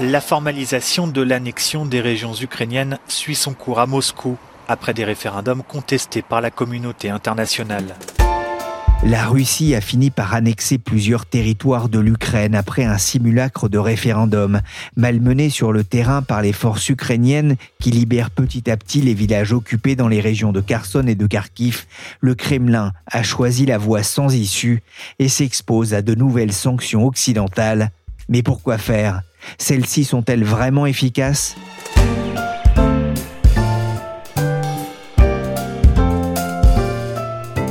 La 0.00 0.20
formalisation 0.20 1.06
de 1.06 1.22
l'annexion 1.22 1.86
des 1.86 2.00
régions 2.00 2.34
ukrainiennes 2.34 2.98
suit 3.06 3.36
son 3.36 3.54
cours 3.54 3.78
à 3.78 3.86
Moscou, 3.86 4.36
après 4.66 4.92
des 4.92 5.04
référendums 5.04 5.62
contestés 5.62 6.22
par 6.22 6.40
la 6.40 6.50
communauté 6.50 7.10
internationale. 7.10 7.94
La 9.04 9.26
Russie 9.26 9.72
a 9.76 9.80
fini 9.80 10.10
par 10.10 10.34
annexer 10.34 10.78
plusieurs 10.78 11.26
territoires 11.26 11.88
de 11.88 12.00
l'Ukraine 12.00 12.56
après 12.56 12.82
un 12.82 12.98
simulacre 12.98 13.68
de 13.68 13.78
référendum, 13.78 14.62
malmené 14.96 15.48
sur 15.48 15.70
le 15.70 15.84
terrain 15.84 16.22
par 16.22 16.42
les 16.42 16.52
forces 16.52 16.88
ukrainiennes 16.88 17.54
qui 17.78 17.92
libèrent 17.92 18.32
petit 18.32 18.68
à 18.68 18.76
petit 18.76 19.00
les 19.00 19.14
villages 19.14 19.52
occupés 19.52 19.94
dans 19.94 20.08
les 20.08 20.20
régions 20.20 20.50
de 20.50 20.60
Kherson 20.60 21.06
et 21.06 21.14
de 21.14 21.26
Kharkiv. 21.28 21.86
Le 22.20 22.34
Kremlin 22.34 22.92
a 23.06 23.22
choisi 23.22 23.64
la 23.64 23.78
voie 23.78 24.02
sans 24.02 24.34
issue 24.34 24.82
et 25.20 25.28
s'expose 25.28 25.94
à 25.94 26.02
de 26.02 26.16
nouvelles 26.16 26.52
sanctions 26.52 27.06
occidentales. 27.06 27.92
Mais 28.28 28.42
pourquoi 28.42 28.76
faire? 28.78 29.22
Celles-ci 29.58 30.04
sont-elles 30.04 30.44
vraiment 30.44 30.86
efficaces? 30.86 31.56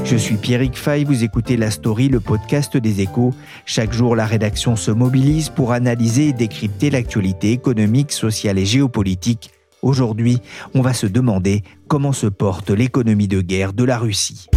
Je 0.06 0.18
suis 0.18 0.36
Pierrick 0.36 0.78
Fay, 0.78 1.06
vous 1.06 1.24
écoutez 1.24 1.58
La 1.58 1.72
Story, 1.72 2.08
le 2.08 2.20
podcast 2.20 2.78
des 2.78 3.02
échos. 3.02 3.34
Chaque 3.66 3.94
jour, 3.94 4.16
la 4.16 4.28
rédaction 4.28 4.76
se 4.76 4.92
mobilise 4.92 5.50
pour 5.50 5.72
analyser 5.72 6.28
et 6.28 6.34
décrypter 6.34 6.92
l'actualité 6.92 7.52
économique, 7.52 8.12
sociale 8.12 8.60
et 8.60 8.66
géopolitique. 8.66 9.50
Aujourd'hui, 9.82 10.40
on 10.76 10.82
va 10.82 10.94
se 10.94 11.08
demander 11.08 11.64
comment 11.88 12.14
se 12.14 12.28
porte 12.28 12.70
l'économie 12.70 13.28
de 13.28 13.42
guerre 13.42 13.74
de 13.74 13.84
la 13.84 13.98
Russie. 13.98 14.48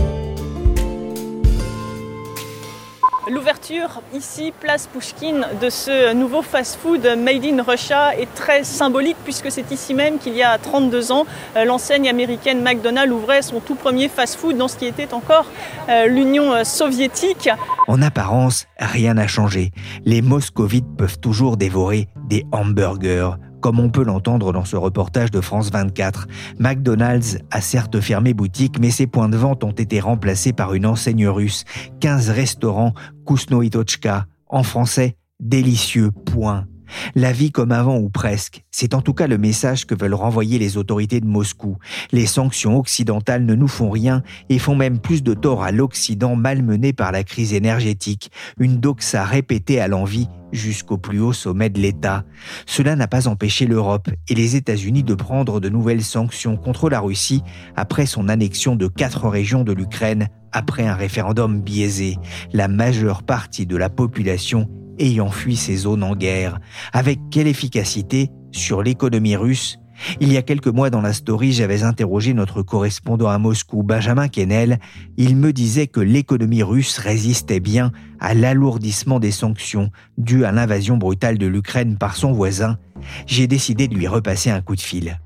L'ouverture 3.28 4.02
ici, 4.14 4.52
place 4.60 4.86
Pushkin, 4.86 5.40
de 5.60 5.68
ce 5.68 6.12
nouveau 6.14 6.42
fast-food 6.42 7.04
Made 7.18 7.44
in 7.44 7.60
Russia 7.60 8.16
est 8.16 8.32
très 8.36 8.62
symbolique 8.62 9.16
puisque 9.24 9.50
c'est 9.50 9.68
ici 9.72 9.94
même 9.94 10.18
qu'il 10.18 10.36
y 10.36 10.44
a 10.44 10.56
32 10.58 11.10
ans, 11.10 11.26
euh, 11.56 11.64
l'enseigne 11.64 12.08
américaine 12.08 12.62
McDonald's 12.62 13.12
ouvrait 13.12 13.42
son 13.42 13.58
tout 13.58 13.74
premier 13.74 14.08
fast-food 14.08 14.56
dans 14.56 14.68
ce 14.68 14.76
qui 14.76 14.86
était 14.86 15.12
encore 15.12 15.46
euh, 15.88 16.06
l'Union 16.06 16.52
euh, 16.52 16.62
soviétique. 16.62 17.50
En 17.88 18.00
apparence, 18.00 18.66
rien 18.78 19.14
n'a 19.14 19.26
changé. 19.26 19.72
Les 20.04 20.22
moscovites 20.22 20.96
peuvent 20.96 21.18
toujours 21.18 21.56
dévorer 21.56 22.06
des 22.28 22.46
hamburgers, 22.52 23.32
comme 23.60 23.80
on 23.80 23.90
peut 23.90 24.04
l'entendre 24.04 24.52
dans 24.52 24.64
ce 24.64 24.76
reportage 24.76 25.30
de 25.30 25.40
France 25.40 25.70
24. 25.70 26.26
McDonald's 26.58 27.38
a 27.50 27.60
certes 27.60 28.00
fermé 28.00 28.34
boutique, 28.34 28.78
mais 28.78 28.90
ses 28.90 29.06
points 29.06 29.28
de 29.28 29.36
vente 29.36 29.64
ont 29.64 29.72
été 29.72 30.00
remplacés 30.00 30.52
par 30.52 30.74
une 30.74 30.86
enseigne 30.86 31.28
russe. 31.28 31.64
15 32.00 32.30
restaurants 32.30 32.94
Kusnoitochka, 33.26 34.26
en 34.48 34.62
français, 34.62 35.16
délicieux, 35.40 36.10
point. 36.10 36.66
La 37.14 37.32
vie 37.32 37.50
comme 37.50 37.72
avant 37.72 37.98
ou 37.98 38.08
presque, 38.08 38.64
c'est 38.70 38.94
en 38.94 39.02
tout 39.02 39.14
cas 39.14 39.26
le 39.26 39.38
message 39.38 39.86
que 39.86 39.94
veulent 39.94 40.14
renvoyer 40.14 40.58
les 40.58 40.76
autorités 40.76 41.20
de 41.20 41.26
Moscou. 41.26 41.78
Les 42.12 42.26
sanctions 42.26 42.78
occidentales 42.78 43.44
ne 43.44 43.54
nous 43.54 43.68
font 43.68 43.90
rien 43.90 44.22
et 44.48 44.58
font 44.58 44.74
même 44.74 44.98
plus 44.98 45.22
de 45.22 45.34
tort 45.34 45.62
à 45.62 45.72
l'Occident 45.72 46.36
malmené 46.36 46.92
par 46.92 47.12
la 47.12 47.24
crise 47.24 47.52
énergétique, 47.52 48.30
une 48.58 48.78
doxa 48.78 49.24
répétée 49.24 49.80
à 49.80 49.88
l'envi 49.88 50.28
jusqu'au 50.52 50.98
plus 50.98 51.20
haut 51.20 51.32
sommet 51.32 51.70
de 51.70 51.80
l'État. 51.80 52.24
Cela 52.66 52.96
n'a 52.96 53.08
pas 53.08 53.28
empêché 53.28 53.66
l'Europe 53.66 54.08
et 54.28 54.34
les 54.34 54.56
États-Unis 54.56 55.02
de 55.02 55.14
prendre 55.14 55.60
de 55.60 55.68
nouvelles 55.68 56.04
sanctions 56.04 56.56
contre 56.56 56.88
la 56.88 57.00
Russie 57.00 57.42
après 57.74 58.06
son 58.06 58.28
annexion 58.28 58.76
de 58.76 58.86
quatre 58.86 59.28
régions 59.28 59.64
de 59.64 59.72
l'Ukraine 59.72 60.28
après 60.52 60.86
un 60.86 60.94
référendum 60.94 61.60
biaisé. 61.60 62.16
La 62.52 62.68
majeure 62.68 63.22
partie 63.22 63.66
de 63.66 63.76
la 63.76 63.90
population 63.90 64.68
ayant 64.98 65.30
fui 65.30 65.56
ces 65.56 65.76
zones 65.76 66.02
en 66.02 66.14
guerre. 66.14 66.58
Avec 66.92 67.18
quelle 67.30 67.46
efficacité 67.46 68.30
sur 68.52 68.82
l'économie 68.82 69.36
russe? 69.36 69.78
Il 70.20 70.32
y 70.32 70.36
a 70.36 70.42
quelques 70.42 70.66
mois 70.66 70.90
dans 70.90 71.00
la 71.00 71.12
story, 71.12 71.52
j'avais 71.52 71.82
interrogé 71.82 72.34
notre 72.34 72.62
correspondant 72.62 73.28
à 73.28 73.38
Moscou, 73.38 73.82
Benjamin 73.82 74.28
Kennel. 74.28 74.78
Il 75.16 75.36
me 75.36 75.52
disait 75.52 75.86
que 75.86 76.00
l'économie 76.00 76.62
russe 76.62 76.98
résistait 76.98 77.60
bien 77.60 77.92
à 78.20 78.34
l'alourdissement 78.34 79.20
des 79.20 79.30
sanctions 79.30 79.90
dues 80.18 80.44
à 80.44 80.52
l'invasion 80.52 80.96
brutale 80.96 81.38
de 81.38 81.46
l'Ukraine 81.46 81.96
par 81.96 82.16
son 82.16 82.32
voisin. 82.32 82.78
J'ai 83.26 83.46
décidé 83.46 83.88
de 83.88 83.94
lui 83.94 84.06
repasser 84.06 84.50
un 84.50 84.60
coup 84.60 84.76
de 84.76 84.80
fil. 84.80 85.18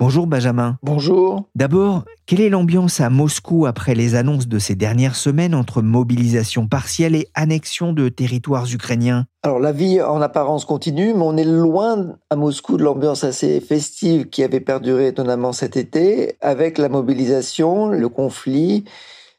Bonjour 0.00 0.26
Benjamin. 0.26 0.78
Bonjour. 0.82 1.44
D'abord, 1.54 2.06
quelle 2.24 2.40
est 2.40 2.48
l'ambiance 2.48 3.02
à 3.02 3.10
Moscou 3.10 3.66
après 3.66 3.94
les 3.94 4.14
annonces 4.14 4.48
de 4.48 4.58
ces 4.58 4.74
dernières 4.74 5.14
semaines 5.14 5.54
entre 5.54 5.82
mobilisation 5.82 6.66
partielle 6.66 7.14
et 7.14 7.28
annexion 7.34 7.92
de 7.92 8.08
territoires 8.08 8.64
ukrainiens? 8.72 9.26
Alors 9.42 9.58
la 9.58 9.72
vie 9.72 10.00
en 10.00 10.22
apparence 10.22 10.64
continue, 10.64 11.12
mais 11.12 11.20
on 11.22 11.36
est 11.36 11.44
loin 11.44 12.16
à 12.30 12.36
Moscou 12.36 12.78
de 12.78 12.82
l'ambiance 12.82 13.24
assez 13.24 13.60
festive 13.60 14.30
qui 14.30 14.42
avait 14.42 14.60
perduré 14.60 15.08
étonnamment 15.08 15.52
cet 15.52 15.76
été, 15.76 16.36
avec 16.40 16.78
la 16.78 16.88
mobilisation, 16.88 17.88
le 17.88 18.08
conflit 18.08 18.84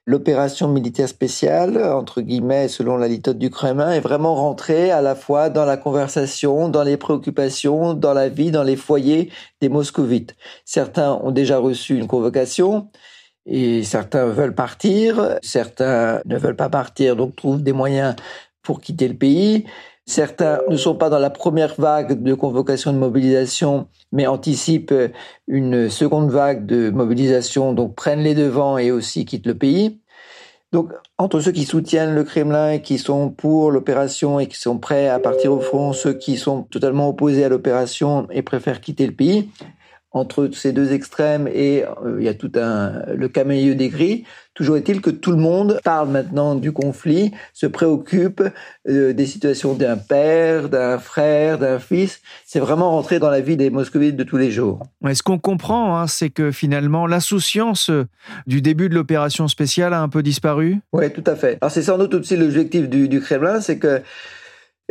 l'opération 0.05 0.67
militaire 0.67 1.07
spéciale, 1.07 1.77
entre 1.77 2.21
guillemets, 2.21 2.67
selon 2.67 2.97
la 2.97 3.07
litote 3.07 3.37
du 3.37 3.49
Kremlin, 3.49 3.91
est 3.91 3.99
vraiment 3.99 4.35
rentrée 4.35 4.91
à 4.91 5.01
la 5.01 5.15
fois 5.15 5.49
dans 5.49 5.65
la 5.65 5.77
conversation, 5.77 6.69
dans 6.69 6.83
les 6.83 6.97
préoccupations, 6.97 7.93
dans 7.93 8.13
la 8.13 8.29
vie, 8.29 8.51
dans 8.51 8.63
les 8.63 8.75
foyers 8.75 9.31
des 9.61 9.69
moscovites. 9.69 10.35
Certains 10.65 11.13
ont 11.23 11.31
déjà 11.31 11.57
reçu 11.59 11.97
une 11.97 12.07
convocation, 12.07 12.89
et 13.45 13.83
certains 13.83 14.25
veulent 14.25 14.55
partir, 14.55 15.37
certains 15.41 16.21
ne 16.25 16.37
veulent 16.37 16.55
pas 16.55 16.69
partir, 16.69 17.15
donc 17.15 17.35
trouvent 17.35 17.63
des 17.63 17.73
moyens 17.73 18.15
pour 18.61 18.81
quitter 18.81 19.07
le 19.07 19.15
pays. 19.15 19.65
Certains 20.05 20.59
ne 20.69 20.77
sont 20.77 20.95
pas 20.95 21.09
dans 21.09 21.19
la 21.19 21.29
première 21.29 21.75
vague 21.77 22.21
de 22.21 22.33
convocation 22.33 22.91
de 22.91 22.97
mobilisation, 22.97 23.87
mais 24.11 24.27
anticipent 24.27 24.93
une 25.47 25.89
seconde 25.89 26.31
vague 26.31 26.65
de 26.65 26.89
mobilisation, 26.89 27.73
donc 27.73 27.95
prennent 27.95 28.23
les 28.23 28.35
devants 28.35 28.77
et 28.77 28.91
aussi 28.91 29.25
quittent 29.25 29.47
le 29.47 29.57
pays. 29.57 30.01
Donc, 30.71 30.93
entre 31.17 31.41
ceux 31.41 31.51
qui 31.51 31.65
soutiennent 31.65 32.15
le 32.15 32.23
Kremlin 32.23 32.71
et 32.71 32.81
qui 32.81 32.97
sont 32.97 33.29
pour 33.29 33.71
l'opération 33.71 34.39
et 34.39 34.47
qui 34.47 34.57
sont 34.57 34.77
prêts 34.77 35.09
à 35.09 35.19
partir 35.19 35.51
au 35.51 35.59
front, 35.59 35.91
ceux 35.91 36.13
qui 36.13 36.37
sont 36.37 36.63
totalement 36.63 37.09
opposés 37.09 37.43
à 37.43 37.49
l'opération 37.49 38.27
et 38.31 38.41
préfèrent 38.41 38.79
quitter 38.79 39.05
le 39.05 39.13
pays, 39.13 39.49
entre 40.11 40.49
ces 40.53 40.73
deux 40.73 40.91
extrêmes 40.91 41.47
et 41.47 41.83
euh, 41.83 42.17
il 42.19 42.25
y 42.25 42.27
a 42.27 42.33
tout 42.33 42.51
un 42.55 43.03
le 43.15 43.27
camélieu 43.29 43.75
des 43.75 43.89
gris. 43.89 44.25
Toujours 44.53 44.75
est-il 44.75 45.01
que 45.01 45.09
tout 45.09 45.31
le 45.31 45.37
monde 45.37 45.79
parle 45.83 46.09
maintenant 46.09 46.55
du 46.55 46.73
conflit, 46.73 47.31
se 47.53 47.65
préoccupe 47.65 48.43
euh, 48.89 49.13
des 49.13 49.25
situations 49.25 49.73
d'un 49.73 49.95
père, 49.95 50.67
d'un 50.67 50.99
frère, 50.99 51.57
d'un 51.57 51.79
fils. 51.79 52.19
C'est 52.45 52.59
vraiment 52.59 52.91
rentré 52.91 53.19
dans 53.19 53.29
la 53.29 53.39
vie 53.39 53.55
des 53.55 53.69
moscovites 53.69 54.17
de 54.17 54.23
tous 54.23 54.37
les 54.37 54.51
jours. 54.51 54.83
ce 55.13 55.23
qu'on 55.23 55.39
comprend, 55.39 55.97
hein, 55.97 56.07
c'est 56.07 56.29
que 56.29 56.51
finalement 56.51 57.07
l'insouciance 57.07 57.89
du 58.45 58.61
début 58.61 58.89
de 58.89 58.95
l'opération 58.95 59.47
spéciale 59.47 59.93
a 59.93 60.01
un 60.01 60.09
peu 60.09 60.21
disparu. 60.21 60.79
Oui, 60.91 61.11
tout 61.13 61.23
à 61.25 61.35
fait. 61.35 61.57
Alors 61.61 61.71
c'est 61.71 61.83
sans 61.83 61.97
doute 61.97 62.13
aussi 62.13 62.35
l'objectif 62.35 62.89
du, 62.89 63.07
du 63.07 63.21
Kremlin, 63.21 63.61
c'est 63.61 63.77
que 63.77 64.01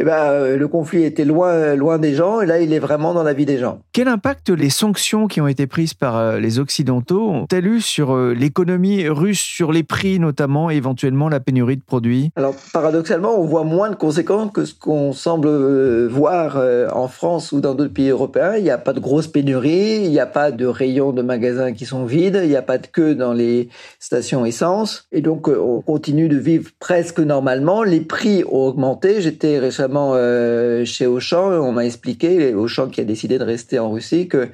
eh 0.02 0.04
ben, 0.04 0.30
euh, 0.30 0.56
le 0.56 0.66
conflit 0.66 1.04
était 1.04 1.26
loin, 1.26 1.74
loin 1.74 1.98
des 1.98 2.14
gens, 2.14 2.40
et 2.40 2.46
là, 2.46 2.58
il 2.58 2.72
est 2.72 2.78
vraiment 2.78 3.12
dans 3.12 3.22
la 3.22 3.34
vie 3.34 3.44
des 3.44 3.58
gens. 3.58 3.80
Quel 3.92 4.08
impact 4.08 4.48
les 4.48 4.70
sanctions 4.70 5.26
qui 5.26 5.42
ont 5.42 5.46
été 5.46 5.66
prises 5.66 5.92
par 5.92 6.16
euh, 6.16 6.38
les 6.38 6.58
Occidentaux 6.58 7.28
ont-elles 7.28 7.66
eu 7.66 7.82
sur 7.82 8.14
euh, 8.14 8.32
l'économie 8.32 9.06
russe, 9.06 9.40
sur 9.40 9.72
les 9.72 9.82
prix 9.82 10.18
notamment, 10.18 10.70
et 10.70 10.76
éventuellement 10.76 11.28
la 11.28 11.38
pénurie 11.38 11.76
de 11.76 11.82
produits? 11.82 12.30
Alors, 12.36 12.54
paradoxalement, 12.72 13.38
on 13.38 13.44
voit 13.44 13.64
moins 13.64 13.90
de 13.90 13.94
conséquences 13.94 14.50
que 14.54 14.64
ce 14.64 14.72
qu'on 14.72 15.12
semble 15.12 16.06
voir 16.06 16.56
en 16.94 17.08
France 17.08 17.52
ou 17.52 17.60
dans 17.60 17.74
d'autres 17.74 17.92
pays 17.92 18.08
européens. 18.08 18.54
Il 18.56 18.62
n'y 18.62 18.70
a 18.70 18.78
pas 18.78 18.94
de 18.94 19.00
grosse 19.00 19.26
pénurie, 19.26 20.00
il 20.02 20.10
n'y 20.10 20.18
a 20.18 20.26
pas 20.26 20.50
de 20.50 20.64
rayons 20.64 21.12
de 21.12 21.20
magasins 21.20 21.74
qui 21.74 21.84
sont 21.84 22.06
vides, 22.06 22.40
il 22.42 22.48
n'y 22.48 22.56
a 22.56 22.62
pas 22.62 22.78
de 22.78 22.86
queue 22.86 23.14
dans 23.14 23.34
les 23.34 23.68
stations 23.98 24.46
essence, 24.46 25.04
et 25.12 25.20
donc 25.20 25.48
on 25.48 25.82
continue 25.82 26.28
de 26.28 26.38
vivre 26.38 26.70
presque 26.78 27.20
normalement. 27.20 27.82
Les 27.82 28.00
prix 28.00 28.44
ont 28.50 28.66
augmenté. 28.66 29.20
J'étais 29.20 29.58
récemment 29.58 29.89
euh, 29.96 30.84
chez 30.84 31.06
Auchan, 31.06 31.50
on 31.52 31.72
m'a 31.72 31.84
expliqué, 31.84 32.54
Auchan 32.54 32.88
qui 32.88 33.00
a 33.00 33.04
décidé 33.04 33.38
de 33.38 33.44
rester 33.44 33.78
en 33.78 33.90
Russie, 33.90 34.28
que 34.28 34.48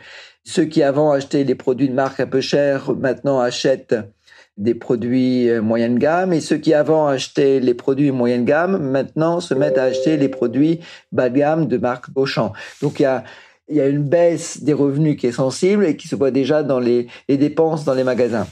ceux 0.44 0.64
qui 0.64 0.82
avant 0.82 1.12
achetaient 1.12 1.44
des 1.44 1.54
produits 1.54 1.88
de 1.88 1.94
marque 1.94 2.20
un 2.20 2.26
peu 2.26 2.40
chers, 2.40 2.94
maintenant 2.94 3.40
achètent 3.40 3.96
des 4.56 4.74
produits 4.74 5.50
euh, 5.50 5.60
moyenne 5.60 5.98
gamme 5.98 6.32
et 6.32 6.40
ceux 6.40 6.56
qui 6.56 6.72
avant 6.72 7.08
achetaient 7.08 7.60
les 7.60 7.74
produits 7.74 8.10
moyenne 8.10 8.44
gamme 8.44 8.78
maintenant 8.78 9.40
se 9.40 9.52
mettent 9.52 9.76
à 9.76 9.84
acheter 9.84 10.16
les 10.16 10.28
produits 10.28 10.80
bas 11.12 11.28
de 11.28 11.36
gamme 11.36 11.66
de 11.66 11.76
marque 11.76 12.06
Auchan. 12.14 12.52
Donc 12.80 13.00
il 13.00 13.02
y 13.68 13.80
a 13.80 13.86
une 13.86 14.02
baisse 14.02 14.62
des 14.62 14.72
revenus 14.72 15.16
qui 15.18 15.26
est 15.26 15.32
sensible 15.32 15.84
et 15.84 15.96
qui 15.96 16.08
se 16.08 16.16
voit 16.16 16.30
déjà 16.30 16.62
dans 16.62 16.80
les 16.80 17.08
dépenses 17.28 17.84
dans 17.84 17.94
les 17.94 18.04
magasins. 18.04 18.46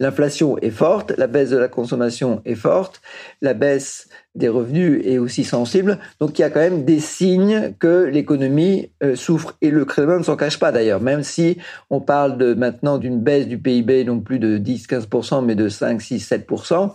L'inflation 0.00 0.56
est 0.58 0.70
forte, 0.70 1.12
la 1.16 1.26
baisse 1.26 1.50
de 1.50 1.56
la 1.56 1.68
consommation 1.68 2.40
est 2.44 2.54
forte, 2.54 3.02
la 3.42 3.52
baisse 3.52 4.08
des 4.36 4.48
revenus 4.48 5.02
est 5.04 5.18
aussi 5.18 5.42
sensible. 5.42 5.98
Donc 6.20 6.38
il 6.38 6.42
y 6.42 6.44
a 6.44 6.50
quand 6.50 6.60
même 6.60 6.84
des 6.84 7.00
signes 7.00 7.74
que 7.80 8.04
l'économie 8.04 8.90
euh, 9.02 9.16
souffre. 9.16 9.56
Et 9.60 9.70
le 9.70 9.84
Kremlin 9.84 10.18
ne 10.18 10.22
s'en 10.22 10.36
cache 10.36 10.60
pas 10.60 10.70
d'ailleurs, 10.70 11.00
même 11.00 11.24
si 11.24 11.58
on 11.90 12.00
parle 12.00 12.54
maintenant 12.54 12.98
d'une 12.98 13.20
baisse 13.20 13.48
du 13.48 13.58
PIB, 13.58 14.04
non 14.04 14.20
plus 14.20 14.38
de 14.38 14.56
10-15%, 14.58 15.44
mais 15.44 15.56
de 15.56 15.68
5, 15.68 16.00
6, 16.00 16.30
7% 16.30 16.92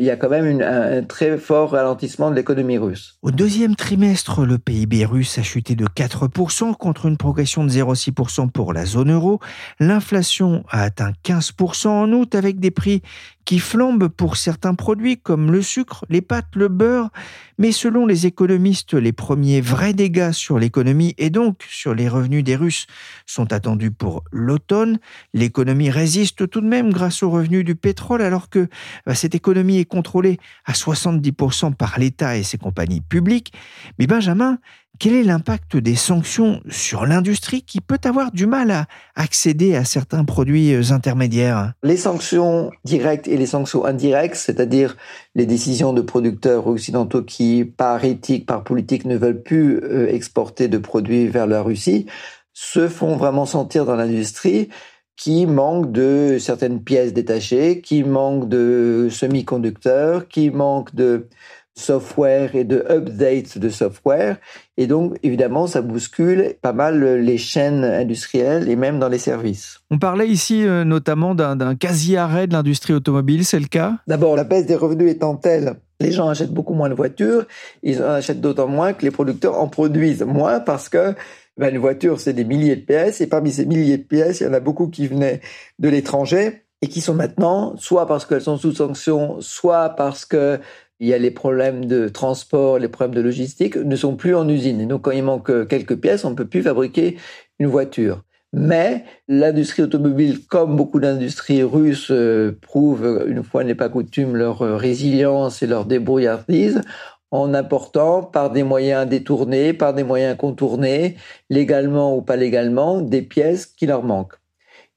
il 0.00 0.06
y 0.06 0.10
a 0.10 0.16
quand 0.16 0.30
même 0.30 0.62
un, 0.62 1.02
très 1.02 1.36
fort 1.36 1.72
ralentissement 1.72 2.30
de 2.30 2.34
l'économie 2.34 2.78
russe. 2.78 3.18
Au 3.20 3.30
deuxième 3.30 3.76
trimestre, 3.76 4.46
le 4.46 4.56
PIB 4.56 5.04
russe 5.04 5.38
a 5.38 5.42
chuté 5.42 5.74
de 5.74 5.84
4% 5.84 6.74
contre 6.74 7.04
une 7.04 7.18
progression 7.18 7.64
de 7.64 7.68
0,6% 7.68 8.50
pour 8.50 8.72
la 8.72 8.86
zone 8.86 9.12
euro. 9.12 9.40
L'inflation 9.78 10.64
a 10.70 10.84
atteint 10.84 11.12
15% 11.22 11.88
en 11.88 12.12
août 12.12 12.34
avec 12.34 12.60
des 12.60 12.70
prix 12.70 13.02
qui 13.44 13.58
flambent 13.58 14.08
pour 14.08 14.36
certains 14.36 14.74
produits 14.74 15.18
comme 15.18 15.50
le 15.50 15.62
sucre, 15.62 16.04
les 16.08 16.20
pâtes, 16.20 16.54
le 16.54 16.68
beurre. 16.68 17.10
Mais 17.58 17.72
selon 17.72 18.06
les 18.06 18.26
économistes, 18.26 18.94
les 18.94 19.12
premiers 19.12 19.60
vrais 19.60 19.92
dégâts 19.92 20.32
sur 20.32 20.58
l'économie 20.58 21.14
et 21.18 21.30
donc 21.30 21.64
sur 21.68 21.94
les 21.94 22.08
revenus 22.08 22.44
des 22.44 22.56
Russes 22.56 22.86
sont 23.26 23.52
attendus 23.52 23.90
pour 23.90 24.24
l'automne. 24.32 24.98
L'économie 25.34 25.90
résiste 25.90 26.48
tout 26.48 26.60
de 26.60 26.68
même 26.68 26.92
grâce 26.92 27.22
aux 27.22 27.30
revenus 27.30 27.64
du 27.64 27.74
pétrole 27.74 28.22
alors 28.22 28.48
que 28.48 28.68
bah, 29.04 29.14
cette 29.14 29.34
économie 29.34 29.78
est 29.78 29.84
contrôlée 29.84 30.38
à 30.64 30.72
70% 30.72 31.74
par 31.74 31.98
l'État 31.98 32.36
et 32.36 32.42
ses 32.42 32.58
compagnies 32.58 33.00
publiques. 33.00 33.52
Mais 33.98 34.06
Benjamin, 34.06 34.58
quel 34.98 35.14
est 35.14 35.22
l'impact 35.22 35.78
des 35.78 35.94
sanctions 35.94 36.60
sur 36.68 37.06
l'industrie 37.06 37.62
qui 37.62 37.80
peut 37.80 37.98
avoir 38.04 38.32
du 38.32 38.46
mal 38.46 38.70
à 38.70 38.86
accéder 39.14 39.74
à 39.74 39.84
certains 39.84 40.24
produits 40.24 40.74
euh, 40.74 40.92
intermédiaires? 40.92 41.72
Les 41.82 41.96
sanctions 41.96 42.70
directes 42.84 43.26
et 43.26 43.38
les 43.38 43.46
sanctions 43.46 43.84
indirectes, 43.84 44.36
c'est-à-dire 44.36 44.96
les 45.34 45.46
décisions 45.46 45.92
de 45.92 46.02
producteurs 46.02 46.66
occidentaux 46.66 47.22
qui, 47.22 47.64
par 47.64 48.04
éthique, 48.04 48.44
par 48.44 48.62
politique, 48.62 49.06
ne 49.06 49.16
veulent 49.16 49.42
plus 49.42 49.78
euh, 49.78 50.12
exporter 50.12 50.68
de 50.68 50.78
produits 50.78 51.28
vers 51.28 51.46
la 51.46 51.62
Russie, 51.62 52.06
se 52.52 52.88
font 52.88 53.16
vraiment 53.16 53.46
sentir 53.46 53.86
dans 53.86 53.96
l'industrie 53.96 54.68
qui 55.16 55.44
manque 55.44 55.92
de 55.92 56.38
certaines 56.40 56.82
pièces 56.82 57.12
détachées, 57.12 57.82
qui 57.82 58.04
manque 58.04 58.48
de 58.48 59.08
semi-conducteurs, 59.10 60.28
qui 60.28 60.50
manque 60.50 60.94
de 60.94 61.28
software 61.74 62.54
et 62.54 62.64
de 62.64 62.84
updates 62.90 63.58
de 63.58 63.68
software. 63.68 64.36
Et 64.76 64.86
donc, 64.86 65.16
évidemment, 65.22 65.66
ça 65.66 65.82
bouscule 65.82 66.54
pas 66.60 66.72
mal 66.72 67.02
les 67.02 67.38
chaînes 67.38 67.84
industrielles 67.84 68.68
et 68.68 68.76
même 68.76 68.98
dans 68.98 69.08
les 69.08 69.18
services. 69.18 69.80
On 69.90 69.98
parlait 69.98 70.28
ici 70.28 70.66
euh, 70.66 70.84
notamment 70.84 71.34
d'un 71.34 71.74
quasi-arrêt 71.74 72.46
de 72.46 72.52
l'industrie 72.52 72.92
automobile, 72.92 73.44
c'est 73.44 73.60
le 73.60 73.66
cas? 73.66 73.98
D'abord, 74.06 74.36
la 74.36 74.44
baisse 74.44 74.66
des 74.66 74.76
revenus 74.76 75.10
étant 75.10 75.36
telle, 75.36 75.74
les 76.00 76.12
gens 76.12 76.28
achètent 76.28 76.52
beaucoup 76.52 76.74
moins 76.74 76.88
de 76.88 76.94
voitures, 76.94 77.46
ils 77.82 78.02
en 78.02 78.10
achètent 78.10 78.40
d'autant 78.40 78.68
moins 78.68 78.92
que 78.92 79.04
les 79.04 79.10
producteurs 79.10 79.58
en 79.58 79.68
produisent 79.68 80.22
moins 80.22 80.60
parce 80.60 80.88
que 80.88 81.14
ben, 81.56 81.74
une 81.74 81.80
voiture, 81.80 82.18
c'est 82.18 82.32
des 82.32 82.44
milliers 82.44 82.76
de 82.76 82.80
pièces, 82.80 83.20
et 83.20 83.26
parmi 83.26 83.52
ces 83.52 83.66
milliers 83.66 83.98
de 83.98 84.04
pièces, 84.04 84.40
il 84.40 84.44
y 84.44 84.46
en 84.46 84.54
a 84.54 84.60
beaucoup 84.60 84.88
qui 84.88 85.06
venaient 85.06 85.42
de 85.78 85.88
l'étranger 85.90 86.64
et 86.80 86.88
qui 86.88 87.02
sont 87.02 87.12
maintenant, 87.12 87.74
soit 87.76 88.06
parce 88.06 88.24
qu'elles 88.24 88.40
sont 88.40 88.56
sous 88.56 88.72
sanction, 88.72 89.36
soit 89.40 89.90
parce 89.90 90.24
que 90.24 90.58
il 91.00 91.08
y 91.08 91.14
a 91.14 91.18
les 91.18 91.30
problèmes 91.30 91.86
de 91.86 92.08
transport, 92.08 92.78
les 92.78 92.88
problèmes 92.88 93.14
de 93.14 93.22
logistique, 93.22 93.76
ne 93.76 93.96
sont 93.96 94.16
plus 94.16 94.34
en 94.34 94.48
usine. 94.48 94.86
Donc, 94.86 95.02
quand 95.02 95.10
il 95.10 95.22
manque 95.22 95.66
quelques 95.66 95.96
pièces, 95.96 96.24
on 96.24 96.30
ne 96.30 96.34
peut 96.34 96.46
plus 96.46 96.62
fabriquer 96.62 97.16
une 97.58 97.66
voiture. 97.66 98.22
Mais 98.52 99.04
l'industrie 99.28 99.82
automobile, 99.82 100.44
comme 100.46 100.76
beaucoup 100.76 100.98
d'industries 100.98 101.62
russes, 101.62 102.10
euh, 102.10 102.58
prouve, 102.60 103.24
une 103.28 103.44
fois 103.44 103.62
n'est 103.62 103.76
pas 103.76 103.88
coutume, 103.88 104.36
leur 104.36 104.62
euh, 104.62 104.76
résilience 104.76 105.62
et 105.62 105.68
leur 105.68 105.84
débrouillardise 105.84 106.82
en 107.30 107.54
important 107.54 108.24
par 108.24 108.50
des 108.50 108.64
moyens 108.64 109.08
détournés, 109.08 109.72
par 109.72 109.94
des 109.94 110.02
moyens 110.02 110.36
contournés, 110.36 111.16
légalement 111.48 112.16
ou 112.16 112.22
pas 112.22 112.34
légalement, 112.34 113.00
des 113.00 113.22
pièces 113.22 113.66
qui 113.66 113.86
leur 113.86 114.02
manquent. 114.02 114.34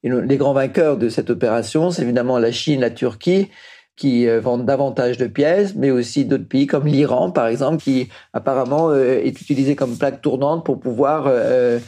Et 0.02 0.10
les 0.10 0.36
grands 0.36 0.52
vainqueurs 0.52 0.96
de 0.98 1.08
cette 1.08 1.30
opération, 1.30 1.92
c'est 1.92 2.02
évidemment 2.02 2.38
la 2.38 2.50
Chine, 2.50 2.80
la 2.80 2.90
Turquie, 2.90 3.50
qui 3.96 4.28
euh, 4.28 4.40
vendent 4.40 4.64
davantage 4.64 5.18
de 5.18 5.26
pièces, 5.26 5.74
mais 5.74 5.90
aussi 5.90 6.24
d'autres 6.24 6.48
pays 6.48 6.66
comme 6.66 6.86
l'Iran, 6.86 7.30
par 7.30 7.46
exemple, 7.46 7.82
qui 7.82 8.08
apparemment 8.32 8.90
euh, 8.90 9.20
est 9.22 9.40
utilisé 9.40 9.76
comme 9.76 9.96
plaque 9.96 10.20
tournante 10.20 10.64
pour 10.64 10.80
pouvoir 10.80 11.24
euh, 11.26 11.78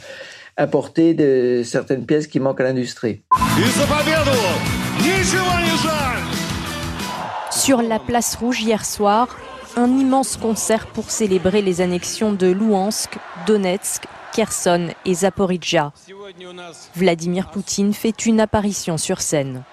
importer 0.57 1.13
de, 1.13 1.61
certaines 1.63 2.05
pièces 2.05 2.27
qui 2.27 2.39
manquent 2.39 2.61
à 2.61 2.63
l'industrie. 2.63 3.21
Sur 7.51 7.81
la 7.81 7.99
place 7.99 8.35
rouge 8.35 8.61
hier 8.61 8.85
soir, 8.85 9.37
un 9.75 9.89
immense 9.89 10.37
concert 10.37 10.87
pour 10.87 11.11
célébrer 11.11 11.61
les 11.61 11.81
annexions 11.81 12.31
de 12.31 12.47
Louhansk, 12.47 13.17
Donetsk, 13.45 14.03
Kherson 14.33 14.89
et 15.05 15.13
Zaporizhia. 15.13 15.91
Vladimir 16.95 17.49
Poutine 17.49 17.93
fait 17.93 18.25
une 18.25 18.39
apparition 18.39 18.97
sur 18.97 19.21
scène. 19.21 19.63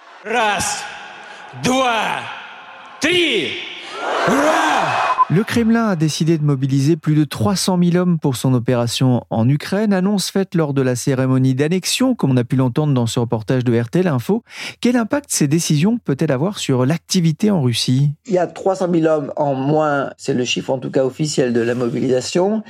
Le 5.30 5.42
Kremlin 5.42 5.88
a 5.88 5.96
décidé 5.96 6.38
de 6.38 6.44
mobiliser 6.44 6.96
plus 6.96 7.14
de 7.14 7.24
300 7.24 7.78
000 7.82 7.96
hommes 7.96 8.18
pour 8.18 8.36
son 8.36 8.54
opération 8.54 9.24
en 9.30 9.48
Ukraine, 9.48 9.92
annonce 9.92 10.30
faite 10.30 10.54
lors 10.54 10.74
de 10.74 10.82
la 10.82 10.96
cérémonie 10.96 11.54
d'annexion, 11.54 12.14
comme 12.14 12.30
on 12.32 12.36
a 12.36 12.44
pu 12.44 12.56
l'entendre 12.56 12.94
dans 12.94 13.06
ce 13.06 13.20
reportage 13.20 13.64
de 13.64 13.78
RTL 13.78 14.06
Info. 14.06 14.44
Quel 14.80 14.96
impact 14.96 15.26
ces 15.30 15.48
décisions 15.48 15.98
peut-elles 15.98 16.32
avoir 16.32 16.58
sur 16.58 16.86
l'activité 16.86 17.50
en 17.50 17.62
Russie? 17.62 18.12
Il 18.26 18.34
y 18.34 18.38
a 18.38 18.46
300 18.46 18.88
000 18.92 19.06
hommes 19.06 19.32
en 19.36 19.54
moins, 19.54 20.10
c'est 20.16 20.34
le 20.34 20.44
chiffre 20.44 20.70
en 20.70 20.78
tout 20.78 20.90
cas 20.90 21.04
officiel 21.04 21.52
de 21.52 21.60
la 21.60 21.74
mobilisation. 21.74 22.62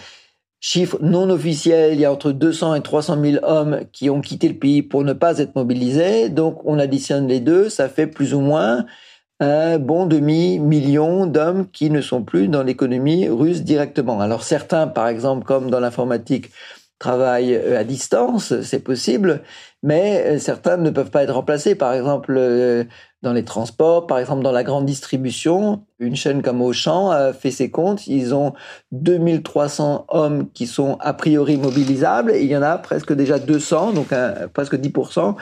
Chiffre 0.66 0.96
non 1.02 1.28
officiel, 1.28 1.92
il 1.92 2.00
y 2.00 2.06
a 2.06 2.10
entre 2.10 2.32
200 2.32 2.76
et 2.76 2.80
300 2.80 3.20
000 3.22 3.44
hommes 3.44 3.80
qui 3.92 4.08
ont 4.08 4.22
quitté 4.22 4.48
le 4.48 4.54
pays 4.54 4.80
pour 4.80 5.04
ne 5.04 5.12
pas 5.12 5.36
être 5.36 5.54
mobilisés. 5.56 6.30
Donc 6.30 6.62
on 6.64 6.78
additionne 6.78 7.28
les 7.28 7.40
deux, 7.40 7.68
ça 7.68 7.90
fait 7.90 8.06
plus 8.06 8.32
ou 8.32 8.40
moins 8.40 8.86
un 9.40 9.78
bon 9.78 10.06
demi-million 10.06 11.26
d'hommes 11.26 11.68
qui 11.70 11.90
ne 11.90 12.00
sont 12.00 12.22
plus 12.22 12.48
dans 12.48 12.62
l'économie 12.62 13.28
russe 13.28 13.62
directement. 13.62 14.22
Alors 14.22 14.42
certains, 14.42 14.86
par 14.86 15.06
exemple, 15.06 15.44
comme 15.44 15.68
dans 15.68 15.80
l'informatique, 15.80 16.50
travaillent 16.98 17.54
euh, 17.54 17.78
à 17.78 17.84
distance, 17.84 18.60
c'est 18.62 18.80
possible, 18.80 19.42
mais 19.82 20.24
euh, 20.26 20.38
certains 20.38 20.76
ne 20.76 20.90
peuvent 20.90 21.10
pas 21.10 21.22
être 21.24 21.34
remplacés. 21.34 21.74
Par 21.74 21.92
exemple, 21.92 22.34
euh, 22.36 22.84
dans 23.22 23.32
les 23.32 23.44
transports, 23.44 24.06
par 24.06 24.18
exemple 24.18 24.42
dans 24.42 24.52
la 24.52 24.64
grande 24.64 24.86
distribution, 24.86 25.84
une 25.98 26.16
chaîne 26.16 26.42
comme 26.42 26.62
Auchan 26.62 27.10
a 27.10 27.32
fait 27.32 27.50
ses 27.50 27.70
comptes, 27.70 28.06
ils 28.06 28.34
ont 28.34 28.52
2300 28.92 30.06
hommes 30.08 30.50
qui 30.52 30.66
sont 30.66 30.96
a 31.00 31.14
priori 31.14 31.56
mobilisables 31.56 32.32
et 32.32 32.42
il 32.42 32.48
y 32.48 32.56
en 32.56 32.62
a 32.62 32.78
presque 32.78 33.12
déjà 33.12 33.38
200, 33.38 33.92
donc 33.92 34.08
presque 34.52 34.74
10% 34.74 35.36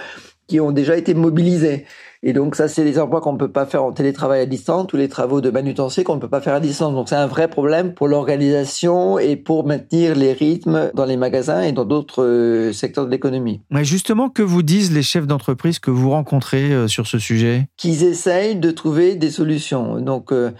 qui 0.47 0.61
ont 0.61 0.71
déjà 0.71 0.97
été 0.97 1.15
mobilisés. 1.15 1.87
Et 2.25 2.33
donc 2.33 2.55
ça, 2.55 2.69
c'est 2.69 2.85
des 2.85 3.01
emplois 3.01 3.21
qu'on 3.21 3.33
ne 3.33 3.39
peut 3.39 3.51
pas 3.51 3.67
faire 3.67 3.83
en 3.83 3.91
télétravail 3.91 4.41
à 4.41 4.47
distance, 4.47 4.87
tous 4.87 4.97
les 4.97 5.09
travaux 5.09 5.41
de 5.41 5.51
manutention 5.51 6.05
qu'on 6.05 6.15
ne 6.15 6.21
peut 6.21 6.29
pas 6.29 6.41
faire 6.41 6.55
à 6.55 6.61
distance. 6.61 6.95
Donc 6.95 7.09
c'est 7.09 7.17
un 7.17 7.27
vrai 7.27 7.49
problème 7.49 7.95
pour 7.95 8.07
l'organisation 8.07 9.19
et 9.19 9.35
pour 9.35 9.67
maintenir 9.67 10.15
les 10.15 10.33
rythmes 10.33 10.93
dans 10.95 11.05
les 11.05 11.17
magasins 11.17 11.63
et 11.63 11.73
dans 11.73 11.85
d'autres 11.85 12.23
euh, 12.23 12.73
secteurs 12.73 13.07
de 13.07 13.11
l'économie. 13.11 13.61
Mais 13.71 13.85
justement, 13.85 14.29
que 14.29 14.43
vous 14.43 14.63
disent 14.63 14.93
les 14.93 15.03
chefs 15.03 15.27
d'entreprise 15.27 15.81
que 15.81 15.91
vous 15.91 16.11
rencontrez 16.11 16.73
euh, 16.73 16.87
sur 16.87 17.09
ce 17.09 17.19
sujet? 17.19 17.67
Qu'ils 17.77 18.05
essayent 18.05 18.57
de 18.57 18.71
trouver 18.71 19.17
des 19.17 19.31
solutions. 19.31 20.01
Donc 20.01 20.33
euh, 20.33 20.53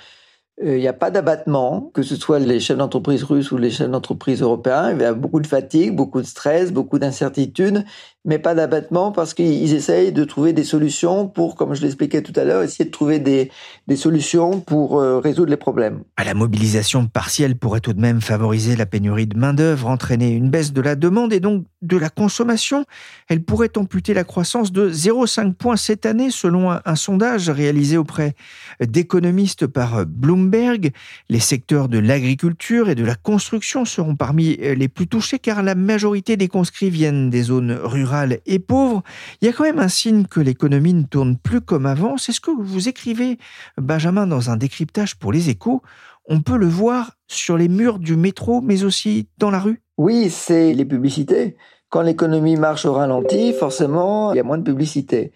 il 0.61 0.75
n'y 0.75 0.89
a 0.89 0.93
pas 0.93 1.13
d'abattement, 1.13 1.91
que 1.95 2.03
ce 2.03 2.17
soit 2.17 2.41
les 2.41 2.59
chefs 2.59 2.77
d'entreprise 2.77 3.23
russes 3.23 3.53
ou 3.53 3.57
les 3.57 3.71
chefs 3.71 3.91
d'entreprise 3.91 4.43
européens. 4.43 4.93
Il 4.93 5.01
y 5.01 5.05
a 5.05 5.15
beaucoup 5.15 5.41
de 5.41 5.47
fatigue, 5.47 5.95
beaucoup 5.95 6.21
de 6.21 6.27
stress, 6.27 6.73
beaucoup 6.73 6.99
d'incertitude 6.99 7.85
mais 8.25 8.39
pas 8.39 8.55
d'abattement 8.55 9.11
parce 9.11 9.35
qu'ils 9.35 9.75
essayent 9.75 10.13
de 10.13 10.25
trouver 10.25 10.53
des 10.53 10.65
solutions 10.65 11.27
pour, 11.29 11.57
comme 11.57 11.75
je 11.75 11.83
l'expliquais 11.83 12.23
tout 12.23 12.33
à 12.37 12.45
l'heure, 12.45 12.63
essayer 12.63 12.85
de 12.85 12.91
trouver 12.91 13.19
des, 13.19 13.51
solutions 13.97 14.61
pour 14.61 15.01
euh, 15.01 15.19
résoudre 15.19 15.51
les 15.51 15.57
problèmes. 15.57 16.03
La 16.25 16.35
mobilisation 16.35 17.07
partielle 17.07 17.57
pourrait 17.57 17.81
tout 17.81 17.93
de 17.93 18.01
même 18.01 18.21
favoriser 18.21 18.77
la 18.77 18.87
pénurie 18.87 19.27
de 19.27 19.37
main-d'œuvre, 19.37 19.89
entraîner 19.89 20.31
une 20.31 20.51
baisse 20.51 20.73
de 20.73 20.81
la 20.81 20.95
demande 20.95 21.33
et 21.33 21.41
donc 21.41 21.67
de 21.83 21.97
la 21.97 22.09
consommation. 22.09 22.85
Elle 23.29 23.43
pourrait 23.43 23.77
amputer 23.77 24.15
la 24.15 24.25
croissance 24.25 24.73
de 24.73 24.91
0,5 24.91 25.55
points 25.55 25.77
cette 25.77 26.07
année, 26.07 26.31
selon 26.31 26.71
un, 26.71 26.97
sondage 26.97 27.51
réalisé 27.51 27.97
auprès 27.97 28.35
d'économistes 28.81 29.67
par 29.67 30.07
Bloomberg 30.07 30.33
Bloomberg. 30.33 30.93
Les 31.29 31.41
secteurs 31.41 31.89
de 31.89 31.99
l'agriculture 31.99 32.89
et 32.89 32.95
de 32.95 33.05
la 33.05 33.15
construction 33.15 33.85
seront 33.85 34.17
parmi 34.17 34.57
les 34.57 34.89
plus 34.89 35.07
touchés 35.07 35.39
car 35.39 35.63
la 35.63 35.75
majorité 35.75 36.37
des 36.37 36.49
conscrits 36.49 36.91
viennent 36.91 37.29
des 37.29 37.43
zones 37.43 37.73
rurales 37.73 38.12
et 38.47 38.59
pauvres. 38.59 39.03
Il 39.41 39.47
y 39.47 39.49
a 39.49 39.53
quand 39.53 39.65
même 39.65 39.79
un 39.79 39.89
signe 39.89 40.25
que 40.25 40.41
l'économie 40.41 40.95
ne 40.95 41.05
tourne 41.05 41.37
plus 41.37 41.61
comme 41.61 41.87
avant. 41.87 42.17
C'est 42.17 42.33
ce 42.33 42.41
que 42.41 42.51
vous 42.51 42.89
écrivez, 42.89 43.39
Benjamin, 43.77 44.27
dans 44.27 44.51
un 44.51 44.57
décryptage 44.57 45.17
pour 45.17 45.33
les 45.33 45.51
échos. 45.51 45.83
On 46.27 46.41
peut 46.41 46.57
le 46.57 46.67
voir 46.67 47.13
sur 47.27 47.57
les 47.57 47.69
murs 47.69 47.99
du 47.99 48.17
métro, 48.17 48.61
mais 48.61 48.85
aussi 48.85 49.29
dans 49.39 49.51
la 49.51 49.59
rue 49.59 49.83
Oui, 49.99 50.31
c'est 50.31 50.73
les 50.73 50.85
publicités. 50.85 51.57
Quand 51.89 52.03
l'économie 52.03 52.57
marche 52.57 52.87
au 52.87 52.93
ralenti, 52.93 53.53
forcément, 53.53 54.33
il 54.33 54.37
y 54.37 54.41
a 54.41 54.45
moins 54.45 54.59
de 54.59 54.65
publicité 54.65 55.33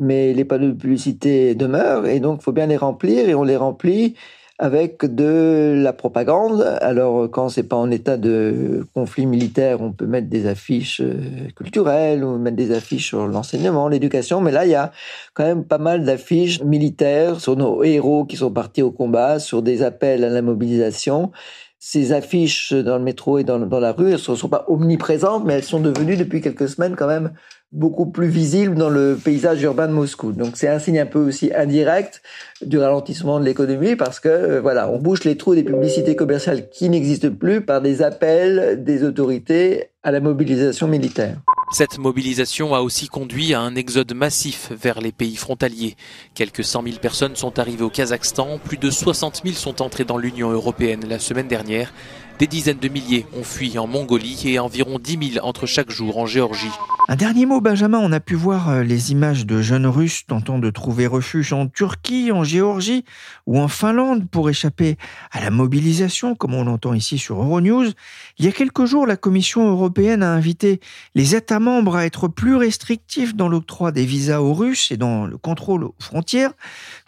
mais 0.00 0.32
les 0.32 0.44
panneaux 0.44 0.68
de 0.68 0.78
publicité 0.78 1.54
demeurent 1.54 2.06
et 2.06 2.20
donc 2.20 2.40
il 2.40 2.44
faut 2.44 2.52
bien 2.52 2.66
les 2.66 2.78
remplir 2.78 3.28
et 3.28 3.34
on 3.34 3.44
les 3.44 3.56
remplit 3.56 4.16
avec 4.60 5.06
de 5.06 5.74
la 5.82 5.94
propagande. 5.94 6.60
Alors 6.82 7.30
quand 7.30 7.48
c'est 7.48 7.62
pas 7.62 7.76
en 7.76 7.90
état 7.90 8.18
de 8.18 8.86
conflit 8.94 9.24
militaire, 9.24 9.80
on 9.80 9.90
peut 9.90 10.06
mettre 10.06 10.28
des 10.28 10.46
affiches 10.46 11.00
euh, 11.00 11.48
culturelles 11.56 12.22
ou 12.22 12.36
mettre 12.36 12.58
des 12.58 12.70
affiches 12.70 13.08
sur 13.08 13.26
l'enseignement, 13.26 13.88
l'éducation, 13.88 14.42
mais 14.42 14.52
là 14.52 14.66
il 14.66 14.70
y 14.70 14.74
a 14.74 14.92
quand 15.32 15.44
même 15.44 15.64
pas 15.64 15.78
mal 15.78 16.04
d'affiches 16.04 16.62
militaires 16.62 17.40
sur 17.40 17.56
nos 17.56 17.82
héros 17.82 18.26
qui 18.26 18.36
sont 18.36 18.50
partis 18.50 18.82
au 18.82 18.90
combat, 18.90 19.38
sur 19.38 19.62
des 19.62 19.82
appels 19.82 20.22
à 20.24 20.28
la 20.28 20.42
mobilisation 20.42 21.32
ces 21.82 22.12
affiches 22.12 22.74
dans 22.74 22.98
le 22.98 23.02
métro 23.02 23.38
et 23.38 23.44
dans, 23.44 23.56
la 23.58 23.92
rue, 23.92 24.08
elles 24.08 24.12
ne 24.12 24.18
sont, 24.18 24.48
pas 24.50 24.66
omniprésentes, 24.68 25.44
mais 25.46 25.54
elles 25.54 25.64
sont 25.64 25.80
devenues 25.80 26.18
depuis 26.18 26.42
quelques 26.42 26.68
semaines 26.68 26.94
quand 26.94 27.06
même 27.06 27.32
beaucoup 27.72 28.06
plus 28.06 28.28
visibles 28.28 28.74
dans 28.74 28.88
le 28.88 29.16
paysage 29.22 29.62
urbain 29.62 29.86
de 29.86 29.92
Moscou. 29.92 30.32
Donc 30.32 30.56
c'est 30.56 30.68
un 30.68 30.78
signe 30.78 30.98
un 30.98 31.06
peu 31.06 31.20
aussi 31.20 31.52
indirect 31.54 32.22
du 32.62 32.78
ralentissement 32.78 33.38
de 33.38 33.44
l'économie 33.44 33.94
parce 33.94 34.18
que 34.18 34.28
euh, 34.28 34.60
voilà, 34.60 34.90
on 34.90 34.98
bouche 34.98 35.24
les 35.24 35.36
trous 35.36 35.54
des 35.54 35.62
publicités 35.62 36.16
commerciales 36.16 36.68
qui 36.68 36.88
n'existent 36.88 37.30
plus 37.30 37.60
par 37.60 37.80
des 37.80 38.02
appels 38.02 38.82
des 38.82 39.04
autorités 39.04 39.90
à 40.02 40.10
la 40.10 40.20
mobilisation 40.20 40.88
militaire. 40.88 41.36
Cette 41.72 41.98
mobilisation 41.98 42.74
a 42.74 42.80
aussi 42.80 43.06
conduit 43.06 43.54
à 43.54 43.60
un 43.60 43.76
exode 43.76 44.12
massif 44.12 44.72
vers 44.72 45.00
les 45.00 45.12
pays 45.12 45.36
frontaliers. 45.36 45.94
Quelques 46.34 46.64
100 46.64 46.82
000 46.82 46.96
personnes 46.96 47.36
sont 47.36 47.60
arrivées 47.60 47.84
au 47.84 47.90
Kazakhstan, 47.90 48.58
plus 48.58 48.76
de 48.76 48.90
60 48.90 49.42
000 49.44 49.54
sont 49.54 49.80
entrées 49.80 50.04
dans 50.04 50.18
l'Union 50.18 50.50
européenne 50.50 51.04
la 51.08 51.20
semaine 51.20 51.46
dernière. 51.46 51.92
Des 52.40 52.46
dizaines 52.46 52.78
de 52.78 52.88
milliers 52.88 53.26
ont 53.36 53.44
fui 53.44 53.78
en 53.78 53.86
Mongolie 53.86 54.40
et 54.46 54.58
environ 54.58 54.98
10 54.98 55.34
000 55.34 55.46
entrent 55.46 55.66
chaque 55.66 55.90
jour 55.90 56.16
en 56.16 56.24
Géorgie. 56.24 56.70
Un 57.08 57.16
dernier 57.16 57.44
mot, 57.44 57.60
Benjamin, 57.60 57.98
on 57.98 58.12
a 58.12 58.20
pu 58.20 58.34
voir 58.34 58.70
euh, 58.70 58.82
les 58.82 59.12
images 59.12 59.44
de 59.44 59.60
jeunes 59.60 59.86
Russes 59.86 60.24
tentant 60.26 60.58
de 60.58 60.70
trouver 60.70 61.06
refuge 61.06 61.52
en 61.52 61.66
Turquie, 61.66 62.32
en 62.32 62.42
Géorgie 62.42 63.04
ou 63.46 63.58
en 63.58 63.68
Finlande 63.68 64.26
pour 64.26 64.48
échapper 64.48 64.96
à 65.32 65.42
la 65.42 65.50
mobilisation, 65.50 66.34
comme 66.34 66.54
on 66.54 66.64
l'entend 66.64 66.94
ici 66.94 67.18
sur 67.18 67.42
Euronews. 67.42 67.88
Il 68.38 68.46
y 68.46 68.48
a 68.48 68.52
quelques 68.52 68.86
jours, 68.86 69.06
la 69.06 69.18
Commission 69.18 69.68
européenne 69.68 70.22
a 70.22 70.32
invité 70.32 70.80
les 71.14 71.34
États 71.34 71.60
membres 71.60 71.96
à 71.96 72.06
être 72.06 72.26
plus 72.26 72.56
restrictifs 72.56 73.36
dans 73.36 73.48
l'octroi 73.48 73.92
des 73.92 74.06
visas 74.06 74.40
aux 74.40 74.54
Russes 74.54 74.90
et 74.90 74.96
dans 74.96 75.26
le 75.26 75.36
contrôle 75.36 75.84
aux 75.84 75.94
frontières. 75.98 76.52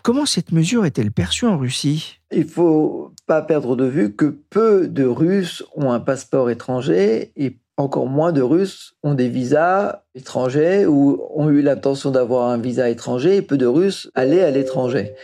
Comment 0.02 0.26
cette 0.26 0.52
mesure 0.52 0.84
est-elle 0.84 1.10
perçue 1.10 1.46
en 1.46 1.56
Russie? 1.56 2.18
Il 2.32 2.44
faut 2.44 3.11
pas 3.26 3.42
perdre 3.42 3.76
de 3.76 3.84
vue 3.84 4.14
que 4.14 4.26
peu 4.50 4.88
de 4.88 5.04
Russes 5.04 5.64
ont 5.74 5.92
un 5.92 6.00
passeport 6.00 6.50
étranger 6.50 7.32
et 7.36 7.58
encore 7.76 8.06
moins 8.06 8.32
de 8.32 8.42
Russes 8.42 8.94
ont 9.02 9.14
des 9.14 9.28
visas 9.28 10.02
étrangers 10.14 10.86
ou 10.86 11.22
ont 11.34 11.48
eu 11.48 11.62
l'intention 11.62 12.10
d'avoir 12.10 12.48
un 12.50 12.58
visa 12.58 12.90
étranger 12.90 13.36
et 13.36 13.42
peu 13.42 13.56
de 13.56 13.66
Russes 13.66 14.10
allaient 14.14 14.42
à 14.42 14.50
l'étranger. 14.50 15.14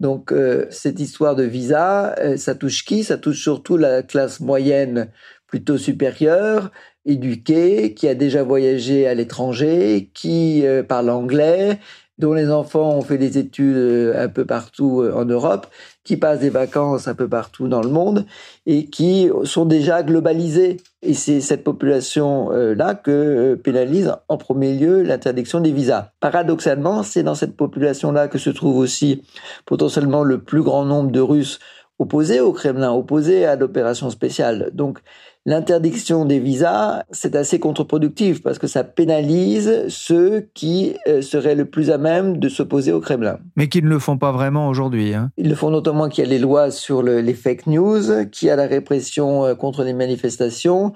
Donc 0.00 0.32
euh, 0.32 0.66
cette 0.70 1.00
histoire 1.00 1.36
de 1.36 1.44
visa, 1.44 2.14
euh, 2.18 2.36
ça 2.36 2.54
touche 2.54 2.84
qui? 2.84 3.04
Ça 3.04 3.16
touche 3.16 3.40
surtout 3.40 3.76
la 3.76 4.02
classe 4.02 4.40
moyenne 4.40 5.08
plutôt 5.46 5.78
supérieure, 5.78 6.72
éduquée, 7.06 7.94
qui 7.94 8.08
a 8.08 8.14
déjà 8.14 8.42
voyagé 8.42 9.06
à 9.06 9.14
l'étranger, 9.14 10.10
qui 10.14 10.66
euh, 10.66 10.82
parle 10.82 11.10
anglais, 11.10 11.78
dont 12.18 12.32
les 12.32 12.50
enfants 12.50 12.96
ont 12.96 13.02
fait 13.02 13.18
des 13.18 13.38
études 13.38 13.76
euh, 13.76 14.24
un 14.24 14.28
peu 14.28 14.44
partout 14.44 15.00
euh, 15.02 15.12
en 15.14 15.24
Europe, 15.24 15.66
qui 16.04 16.16
passent 16.16 16.40
des 16.40 16.50
vacances 16.50 17.08
un 17.08 17.14
peu 17.14 17.28
partout 17.28 17.66
dans 17.66 17.82
le 17.82 17.88
monde 17.88 18.26
et 18.66 18.86
qui 18.86 19.30
sont 19.44 19.64
déjà 19.64 20.02
globalisés. 20.02 20.76
Et 21.02 21.14
c'est 21.14 21.40
cette 21.40 21.64
population-là 21.64 22.94
que 22.94 23.54
pénalise 23.54 24.14
en 24.28 24.36
premier 24.36 24.74
lieu 24.74 25.02
l'interdiction 25.02 25.60
des 25.60 25.72
visas. 25.72 26.10
Paradoxalement, 26.20 27.02
c'est 27.02 27.22
dans 27.22 27.34
cette 27.34 27.56
population-là 27.56 28.28
que 28.28 28.38
se 28.38 28.50
trouve 28.50 28.76
aussi 28.76 29.22
potentiellement 29.64 30.24
le 30.24 30.42
plus 30.42 30.62
grand 30.62 30.84
nombre 30.84 31.10
de 31.10 31.20
Russes 31.20 31.58
opposés 31.98 32.40
au 32.40 32.52
Kremlin, 32.52 32.92
opposés 32.92 33.44
à 33.44 33.56
l'opération 33.56 34.10
spéciale. 34.10 34.70
Donc 34.74 35.00
L'interdiction 35.46 36.24
des 36.24 36.38
visas, 36.38 37.02
c'est 37.10 37.36
assez 37.36 37.58
contre-productif 37.58 38.42
parce 38.42 38.58
que 38.58 38.66
ça 38.66 38.82
pénalise 38.82 39.84
ceux 39.88 40.48
qui 40.54 40.96
euh, 41.06 41.20
seraient 41.20 41.54
le 41.54 41.66
plus 41.66 41.90
à 41.90 41.98
même 41.98 42.38
de 42.38 42.48
s'opposer 42.48 42.92
au 42.92 43.00
Kremlin. 43.00 43.38
Mais 43.54 43.68
qui 43.68 43.82
ne 43.82 43.88
le 43.88 43.98
font 43.98 44.16
pas 44.16 44.32
vraiment 44.32 44.68
aujourd'hui. 44.70 45.12
Hein. 45.12 45.30
Ils 45.36 45.50
le 45.50 45.54
font 45.54 45.68
notamment 45.68 46.08
qu'il 46.08 46.24
y 46.24 46.26
a 46.26 46.30
les 46.30 46.38
lois 46.38 46.70
sur 46.70 47.02
les 47.02 47.34
fake 47.34 47.66
news, 47.66 48.26
qu'il 48.32 48.48
y 48.48 48.50
a 48.50 48.56
la 48.56 48.66
répression 48.66 49.44
euh, 49.44 49.54
contre 49.54 49.84
les 49.84 49.92
manifestations, 49.92 50.94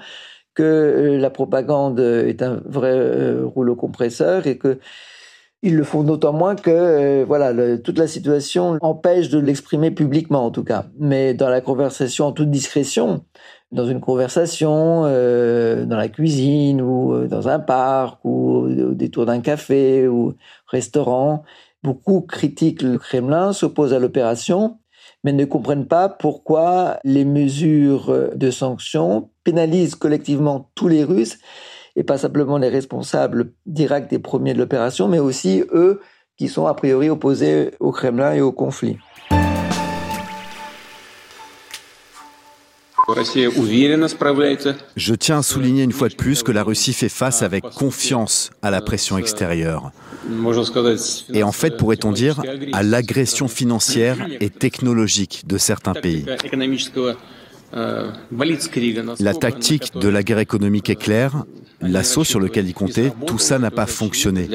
que 0.54 0.62
euh, 0.62 1.18
la 1.18 1.28
propagande 1.28 2.00
est 2.00 2.40
un 2.40 2.62
vrai 2.64 3.34
rouleau 3.42 3.76
compresseur 3.76 4.46
et 4.46 4.56
que 4.56 4.78
ils 5.62 5.76
le 5.76 5.82
font 5.82 6.04
d'autant 6.04 6.32
moins 6.32 6.54
que 6.54 7.24
voilà 7.24 7.78
toute 7.78 7.98
la 7.98 8.06
situation 8.06 8.78
empêche 8.80 9.28
de 9.28 9.38
l'exprimer 9.38 9.90
publiquement 9.90 10.44
en 10.44 10.50
tout 10.50 10.64
cas. 10.64 10.86
Mais 10.98 11.34
dans 11.34 11.48
la 11.48 11.60
conversation 11.60 12.26
en 12.26 12.32
toute 12.32 12.50
discrétion, 12.50 13.24
dans 13.72 13.86
une 13.86 14.00
conversation, 14.00 15.02
euh, 15.04 15.84
dans 15.84 15.96
la 15.96 16.08
cuisine 16.08 16.80
ou 16.80 17.12
euh, 17.12 17.28
dans 17.28 17.48
un 17.48 17.58
parc 17.58 18.24
ou 18.24 18.66
au 18.66 18.94
détour 18.94 19.26
d'un 19.26 19.40
café 19.40 20.06
ou 20.08 20.34
restaurant. 20.68 21.42
Beaucoup 21.82 22.22
critiquent 22.22 22.82
le 22.82 22.98
Kremlin, 22.98 23.52
s'opposent 23.52 23.94
à 23.94 23.98
l'opération, 23.98 24.78
mais 25.22 25.32
ne 25.32 25.44
comprennent 25.44 25.86
pas 25.86 26.08
pourquoi 26.08 26.98
les 27.04 27.24
mesures 27.24 28.30
de 28.34 28.50
sanctions 28.50 29.30
pénalisent 29.44 29.94
collectivement 29.94 30.70
tous 30.74 30.88
les 30.88 31.04
Russes 31.04 31.38
et 31.98 32.04
pas 32.04 32.16
simplement 32.16 32.58
les 32.58 32.68
responsables 32.68 33.50
directs 33.66 34.08
des 34.08 34.20
premiers 34.20 34.54
de 34.54 34.58
l'opération, 34.58 35.08
mais 35.08 35.18
aussi 35.18 35.64
eux 35.74 36.00
qui 36.36 36.46
sont 36.46 36.66
a 36.66 36.74
priori 36.74 37.10
opposés 37.10 37.72
au 37.80 37.90
Kremlin 37.90 38.34
et 38.34 38.40
au 38.40 38.52
conflit. 38.52 38.98
Je 44.96 45.14
tiens 45.14 45.38
à 45.38 45.42
souligner 45.42 45.82
une 45.82 45.92
fois 45.92 46.08
de 46.08 46.14
plus 46.14 46.44
que 46.44 46.52
la 46.52 46.62
Russie 46.62 46.92
fait 46.92 47.08
face 47.08 47.42
avec 47.42 47.64
confiance 47.64 48.50
à 48.62 48.70
la 48.70 48.80
pression 48.80 49.18
extérieure. 49.18 49.90
Et 51.34 51.42
en 51.42 51.52
fait, 51.52 51.76
pourrait-on 51.78 52.12
dire, 52.12 52.40
à 52.72 52.84
l'agression 52.84 53.48
financière 53.48 54.18
et 54.40 54.50
technologique 54.50 55.48
de 55.48 55.58
certains 55.58 55.94
pays. 55.94 56.26
La 57.72 59.34
tactique 59.34 59.92
de 59.94 60.08
la 60.08 60.22
guerre 60.22 60.38
économique 60.38 60.90
est 60.90 60.96
claire. 60.96 61.44
L'assaut 61.80 62.24
sur 62.24 62.40
lequel 62.40 62.66
il 62.66 62.74
comptait, 62.74 63.12
tout 63.26 63.38
ça 63.38 63.58
n'a 63.58 63.70
pas 63.70 63.86
fonctionné. 63.86 64.48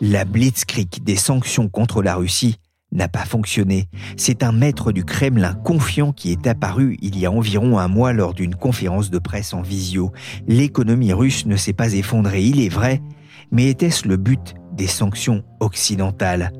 La 0.00 0.24
blitzkrieg 0.24 1.04
des 1.04 1.16
sanctions 1.16 1.68
contre 1.68 2.02
la 2.02 2.16
Russie 2.16 2.56
n'a 2.90 3.08
pas 3.08 3.24
fonctionné. 3.24 3.88
C'est 4.16 4.42
un 4.42 4.52
maître 4.52 4.92
du 4.92 5.04
Kremlin 5.04 5.54
confiant 5.54 6.12
qui 6.12 6.30
est 6.30 6.46
apparu 6.46 6.96
il 7.02 7.18
y 7.18 7.26
a 7.26 7.30
environ 7.30 7.78
un 7.78 7.88
mois 7.88 8.12
lors 8.12 8.34
d'une 8.34 8.54
conférence 8.54 9.10
de 9.10 9.18
presse 9.18 9.52
en 9.52 9.62
visio. 9.62 10.12
L'économie 10.46 11.12
russe 11.12 11.44
ne 11.46 11.56
s'est 11.56 11.72
pas 11.72 11.92
effondrée, 11.92 12.44
il 12.44 12.60
est 12.60 12.68
vrai, 12.68 13.02
mais 13.50 13.68
était-ce 13.68 14.08
le 14.08 14.16
but 14.16 14.54
des 14.72 14.86
sanctions 14.86 15.42
occidentales? 15.60 16.52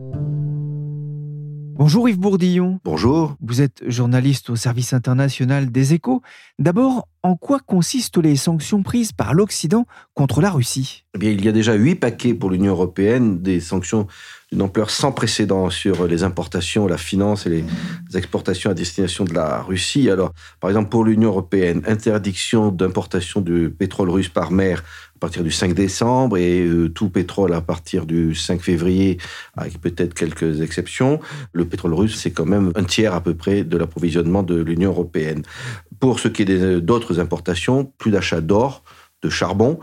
Bonjour 1.77 2.09
Yves 2.09 2.21
Bourdillon. 2.21 2.79
Bonjour. 2.85 3.35
Vous 3.41 3.61
êtes 3.61 3.83
journaliste 3.89 4.49
au 4.49 4.55
service 4.55 4.93
international 4.93 5.73
des 5.73 5.93
échos. 5.93 6.23
D'abord, 6.61 7.09
en 7.25 7.35
quoi 7.35 7.59
consistent 7.59 8.19
les 8.19 8.37
sanctions 8.37 8.85
prises 8.85 9.11
par 9.11 9.35
l'Occident 9.35 9.85
contre 10.15 10.41
la 10.41 10.51
Russie? 10.51 11.05
Eh 11.17 11.19
bien, 11.19 11.31
Il 11.31 11.45
y 11.45 11.49
a 11.49 11.53
déjà 11.53 11.75
huit 11.75 11.97
paquets 11.97 12.33
pour 12.33 12.51
l'Union 12.51 12.71
européenne, 12.71 13.43
des 13.43 13.59
sanctions 13.59 14.07
d'une 14.53 14.63
ampleur 14.63 14.89
sans 14.89 15.11
précédent 15.11 15.69
sur 15.69 16.07
les 16.07 16.23
importations, 16.23 16.87
la 16.87 16.97
finance 16.97 17.47
et 17.47 17.51
les 17.51 17.65
exportations 18.15 18.71
à 18.71 18.75
destination 18.75 19.25
de 19.25 19.35
la 19.35 19.61
Russie. 19.61 20.09
Alors, 20.09 20.33
par 20.61 20.71
exemple, 20.71 20.91
pour 20.91 21.03
l'Union 21.03 21.31
européenne, 21.31 21.83
interdiction 21.89 22.71
d'importation 22.71 23.41
de 23.41 23.67
pétrole 23.67 24.11
russe 24.11 24.29
par 24.29 24.53
mer 24.53 24.85
partir 25.25 25.43
du 25.43 25.51
5 25.51 25.73
décembre 25.73 26.37
et 26.37 26.61
euh, 26.61 26.91
tout 26.91 27.09
pétrole 27.09 27.55
à 27.55 27.63
partir 27.63 28.05
du 28.05 28.35
5 28.35 28.61
février, 28.61 29.17
avec 29.57 29.81
peut-être 29.81 30.13
quelques 30.13 30.61
exceptions. 30.61 31.19
Le 31.55 31.65
pétrole 31.65 31.95
russe, 31.95 32.21
c'est 32.21 32.31
quand 32.31 32.45
même 32.45 32.73
un 32.75 32.85
tiers 32.85 33.15
à 33.15 33.23
peu 33.23 33.35
près 33.35 33.65
de 33.65 33.79
l'approvisionnement 33.79 34.43
de 34.43 34.61
l'Union 34.61 34.91
européenne. 34.91 35.41
Pour 35.99 36.21
ce 36.21 36.29
qui 36.29 36.43
est 36.43 36.81
d'autres 36.83 37.21
importations, 37.21 37.91
plus 37.97 38.11
d'achat 38.11 38.43
d'or, 38.43 38.85
de 39.23 39.31
charbon 39.31 39.81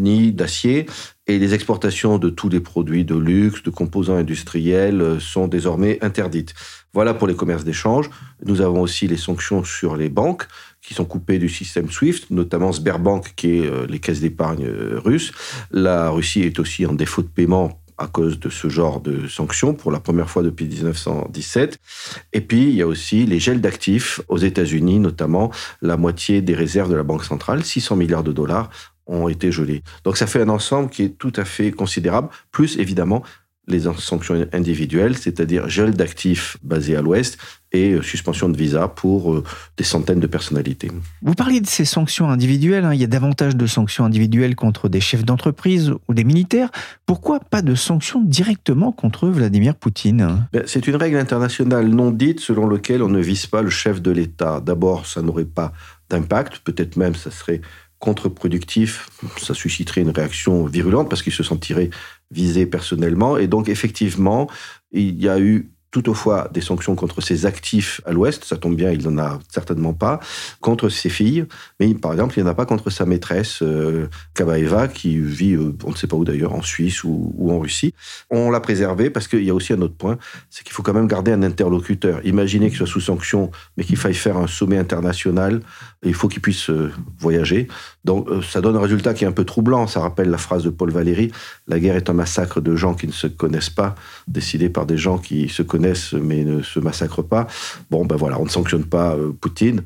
ni 0.00 0.32
d'acier. 0.32 0.86
Et 1.26 1.38
les 1.38 1.54
exportations 1.54 2.18
de 2.18 2.30
tous 2.30 2.48
les 2.48 2.60
produits 2.60 3.04
de 3.04 3.16
luxe, 3.16 3.64
de 3.64 3.70
composants 3.70 4.16
industriels 4.16 5.00
euh, 5.00 5.18
sont 5.18 5.48
désormais 5.48 5.98
interdites. 6.02 6.54
Voilà 6.92 7.14
pour 7.14 7.26
les 7.26 7.34
commerces 7.34 7.64
d'échange. 7.64 8.08
Nous 8.46 8.60
avons 8.60 8.82
aussi 8.82 9.08
les 9.08 9.16
sanctions 9.16 9.64
sur 9.64 9.96
les 9.96 10.08
banques 10.08 10.46
qui 10.86 10.94
sont 10.94 11.04
coupées 11.04 11.38
du 11.38 11.48
système 11.48 11.90
SWIFT, 11.90 12.30
notamment 12.30 12.72
Sberbank, 12.72 13.32
qui 13.36 13.58
est 13.58 13.66
euh, 13.66 13.86
les 13.88 13.98
caisses 13.98 14.20
d'épargne 14.20 14.66
euh, 14.66 15.00
russes. 15.02 15.32
La 15.70 16.10
Russie 16.10 16.42
est 16.42 16.58
aussi 16.58 16.84
en 16.86 16.92
défaut 16.92 17.22
de 17.22 17.28
paiement 17.28 17.80
à 17.96 18.06
cause 18.06 18.40
de 18.40 18.48
ce 18.48 18.68
genre 18.68 19.00
de 19.00 19.28
sanctions 19.28 19.72
pour 19.72 19.92
la 19.92 20.00
première 20.00 20.28
fois 20.28 20.42
depuis 20.42 20.66
1917. 20.66 21.78
Et 22.32 22.40
puis, 22.40 22.64
il 22.64 22.74
y 22.74 22.82
a 22.82 22.86
aussi 22.86 23.24
les 23.24 23.38
gels 23.38 23.60
d'actifs 23.60 24.20
aux 24.28 24.38
États-Unis, 24.38 24.98
notamment 24.98 25.50
la 25.80 25.96
moitié 25.96 26.42
des 26.42 26.54
réserves 26.54 26.90
de 26.90 26.96
la 26.96 27.04
Banque 27.04 27.24
centrale, 27.24 27.64
600 27.64 27.96
milliards 27.96 28.24
de 28.24 28.32
dollars, 28.32 28.68
ont 29.06 29.28
été 29.28 29.52
gelés. 29.52 29.82
Donc 30.02 30.16
ça 30.16 30.26
fait 30.26 30.40
un 30.40 30.48
ensemble 30.48 30.88
qui 30.90 31.04
est 31.04 31.18
tout 31.18 31.32
à 31.36 31.44
fait 31.44 31.70
considérable, 31.70 32.28
plus 32.50 32.78
évidemment 32.78 33.22
les 33.66 33.80
sanctions 33.98 34.46
individuelles, 34.52 35.16
c'est-à-dire 35.16 35.68
gel 35.68 35.94
d'actifs 35.94 36.58
basés 36.62 36.96
à 36.96 37.02
l'Ouest 37.02 37.38
et 37.72 37.92
euh, 37.92 38.02
suspension 38.02 38.48
de 38.48 38.56
visa 38.56 38.88
pour 38.88 39.32
euh, 39.32 39.44
des 39.76 39.84
centaines 39.84 40.20
de 40.20 40.26
personnalités. 40.26 40.90
Vous 41.22 41.34
parliez 41.34 41.60
de 41.60 41.66
ces 41.66 41.84
sanctions 41.84 42.28
individuelles, 42.28 42.84
hein. 42.84 42.94
il 42.94 43.00
y 43.00 43.04
a 43.04 43.08
davantage 43.08 43.56
de 43.56 43.66
sanctions 43.66 44.04
individuelles 44.04 44.54
contre 44.54 44.88
des 44.88 45.00
chefs 45.00 45.24
d'entreprise 45.24 45.92
ou 46.08 46.14
des 46.14 46.24
militaires. 46.24 46.70
Pourquoi 47.06 47.40
pas 47.40 47.62
de 47.62 47.74
sanctions 47.74 48.22
directement 48.22 48.92
contre 48.92 49.28
Vladimir 49.28 49.74
Poutine? 49.74 50.46
Ben, 50.52 50.62
C'est 50.66 50.86
une 50.86 50.96
règle 50.96 51.16
internationale 51.16 51.88
non 51.88 52.10
dite 52.10 52.40
selon 52.40 52.68
laquelle 52.68 53.02
on 53.02 53.08
ne 53.08 53.20
vise 53.20 53.46
pas 53.46 53.62
le 53.62 53.70
chef 53.70 54.00
de 54.00 54.10
l'État. 54.10 54.60
D'abord, 54.60 55.06
ça 55.06 55.22
n'aurait 55.22 55.44
pas 55.44 55.72
d'impact, 56.10 56.58
peut-être 56.58 56.96
même 56.96 57.14
ça 57.14 57.30
serait 57.30 57.60
contre-productif, 58.04 59.08
ça 59.38 59.54
susciterait 59.54 60.02
une 60.02 60.10
réaction 60.10 60.66
virulente 60.66 61.08
parce 61.08 61.22
qu'il 61.22 61.32
se 61.32 61.42
sentirait 61.42 61.88
visé 62.30 62.66
personnellement. 62.66 63.38
Et 63.38 63.46
donc, 63.46 63.70
effectivement, 63.70 64.46
il 64.92 65.22
y 65.22 65.28
a 65.28 65.40
eu 65.40 65.70
toutefois 65.94 66.50
des 66.52 66.60
sanctions 66.60 66.96
contre 66.96 67.20
ses 67.20 67.46
actifs 67.46 68.00
à 68.04 68.10
l'Ouest, 68.10 68.44
ça 68.44 68.56
tombe 68.56 68.74
bien, 68.74 68.90
il 68.90 69.08
n'en 69.08 69.16
a 69.22 69.38
certainement 69.48 69.92
pas, 69.92 70.18
contre 70.60 70.88
ses 70.88 71.08
filles, 71.08 71.46
mais 71.78 71.94
par 71.94 72.10
exemple, 72.12 72.36
il 72.36 72.42
n'y 72.42 72.48
en 72.48 72.50
a 72.50 72.54
pas 72.54 72.66
contre 72.66 72.90
sa 72.90 73.06
maîtresse, 73.06 73.62
euh, 73.62 74.08
Kabaeva, 74.34 74.88
qui 74.88 75.16
vit, 75.20 75.54
euh, 75.54 75.72
on 75.84 75.92
ne 75.92 75.94
sait 75.94 76.08
pas 76.08 76.16
où 76.16 76.24
d'ailleurs, 76.24 76.52
en 76.52 76.62
Suisse 76.62 77.04
ou, 77.04 77.32
en 77.48 77.60
Russie. 77.60 77.94
On 78.28 78.50
l'a 78.50 78.58
préservé 78.58 79.08
parce 79.08 79.28
qu'il 79.28 79.44
y 79.44 79.50
a 79.50 79.54
aussi 79.54 79.72
un 79.72 79.80
autre 79.82 79.94
point, 79.94 80.18
c'est 80.50 80.64
qu'il 80.64 80.72
faut 80.72 80.82
quand 80.82 80.94
même 80.94 81.06
garder 81.06 81.30
un 81.30 81.44
interlocuteur. 81.44 82.20
Imaginez 82.26 82.70
qu'il 82.70 82.78
soit 82.78 82.88
sous 82.88 83.00
sanction, 83.00 83.52
mais 83.76 83.84
qu'il 83.84 83.96
faille 83.96 84.14
faire 84.14 84.36
un 84.36 84.48
sommet 84.48 84.78
international, 84.78 85.60
il 86.04 86.14
faut 86.14 86.28
qu'il 86.28 86.42
puisse 86.42 86.70
euh, 86.70 86.92
voyager. 87.18 87.68
Donc 88.04 88.28
ça 88.42 88.60
donne 88.60 88.76
un 88.76 88.80
résultat 88.80 89.14
qui 89.14 89.24
est 89.24 89.26
un 89.26 89.32
peu 89.32 89.44
troublant, 89.44 89.86
ça 89.86 90.00
rappelle 90.00 90.30
la 90.30 90.38
phrase 90.38 90.64
de 90.64 90.70
Paul 90.70 90.90
Valéry, 90.90 91.30
la 91.66 91.78
guerre 91.80 91.96
est 91.96 92.10
un 92.10 92.14
massacre 92.14 92.60
de 92.60 92.76
gens 92.76 92.94
qui 92.94 93.06
ne 93.06 93.12
se 93.12 93.26
connaissent 93.26 93.70
pas, 93.70 93.94
décidé 94.28 94.68
par 94.68 94.86
des 94.86 94.98
gens 94.98 95.18
qui 95.18 95.48
se 95.48 95.62
connaissent 95.62 96.12
mais 96.12 96.44
ne 96.44 96.62
se 96.62 96.80
massacrent 96.80 97.26
pas. 97.26 97.46
Bon, 97.90 98.04
ben 98.04 98.16
voilà, 98.16 98.40
on 98.40 98.44
ne 98.44 98.50
sanctionne 98.50 98.84
pas 98.84 99.14
euh, 99.14 99.32
Poutine. 99.32 99.82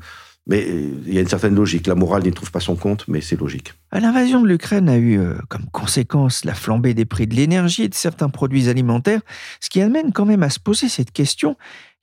Mais 0.47 0.65
euh, 0.67 0.89
il 1.05 1.13
y 1.13 1.17
a 1.17 1.21
une 1.21 1.27
certaine 1.27 1.55
logique. 1.55 1.85
La 1.85 1.95
morale 1.95 2.23
n'y 2.23 2.31
trouve 2.31 2.51
pas 2.51 2.59
son 2.59 2.75
compte, 2.75 3.05
mais 3.07 3.21
c'est 3.21 3.39
logique. 3.39 3.73
L'invasion 3.91 4.41
de 4.41 4.47
l'Ukraine 4.47 4.89
a 4.89 4.97
eu 4.97 5.19
euh, 5.19 5.35
comme 5.47 5.65
conséquence 5.71 6.43
la 6.43 6.55
flambée 6.55 6.93
des 6.93 7.05
prix 7.05 7.27
de 7.27 7.35
l'énergie 7.35 7.83
et 7.83 7.89
de 7.89 7.93
certains 7.93 8.29
produits 8.29 8.67
alimentaires, 8.67 9.21
ce 9.61 9.69
qui 9.69 9.81
amène 9.81 10.11
quand 10.11 10.25
même 10.25 10.43
à 10.43 10.49
se 10.49 10.59
poser 10.59 10.89
cette 10.89 11.11
question 11.11 11.55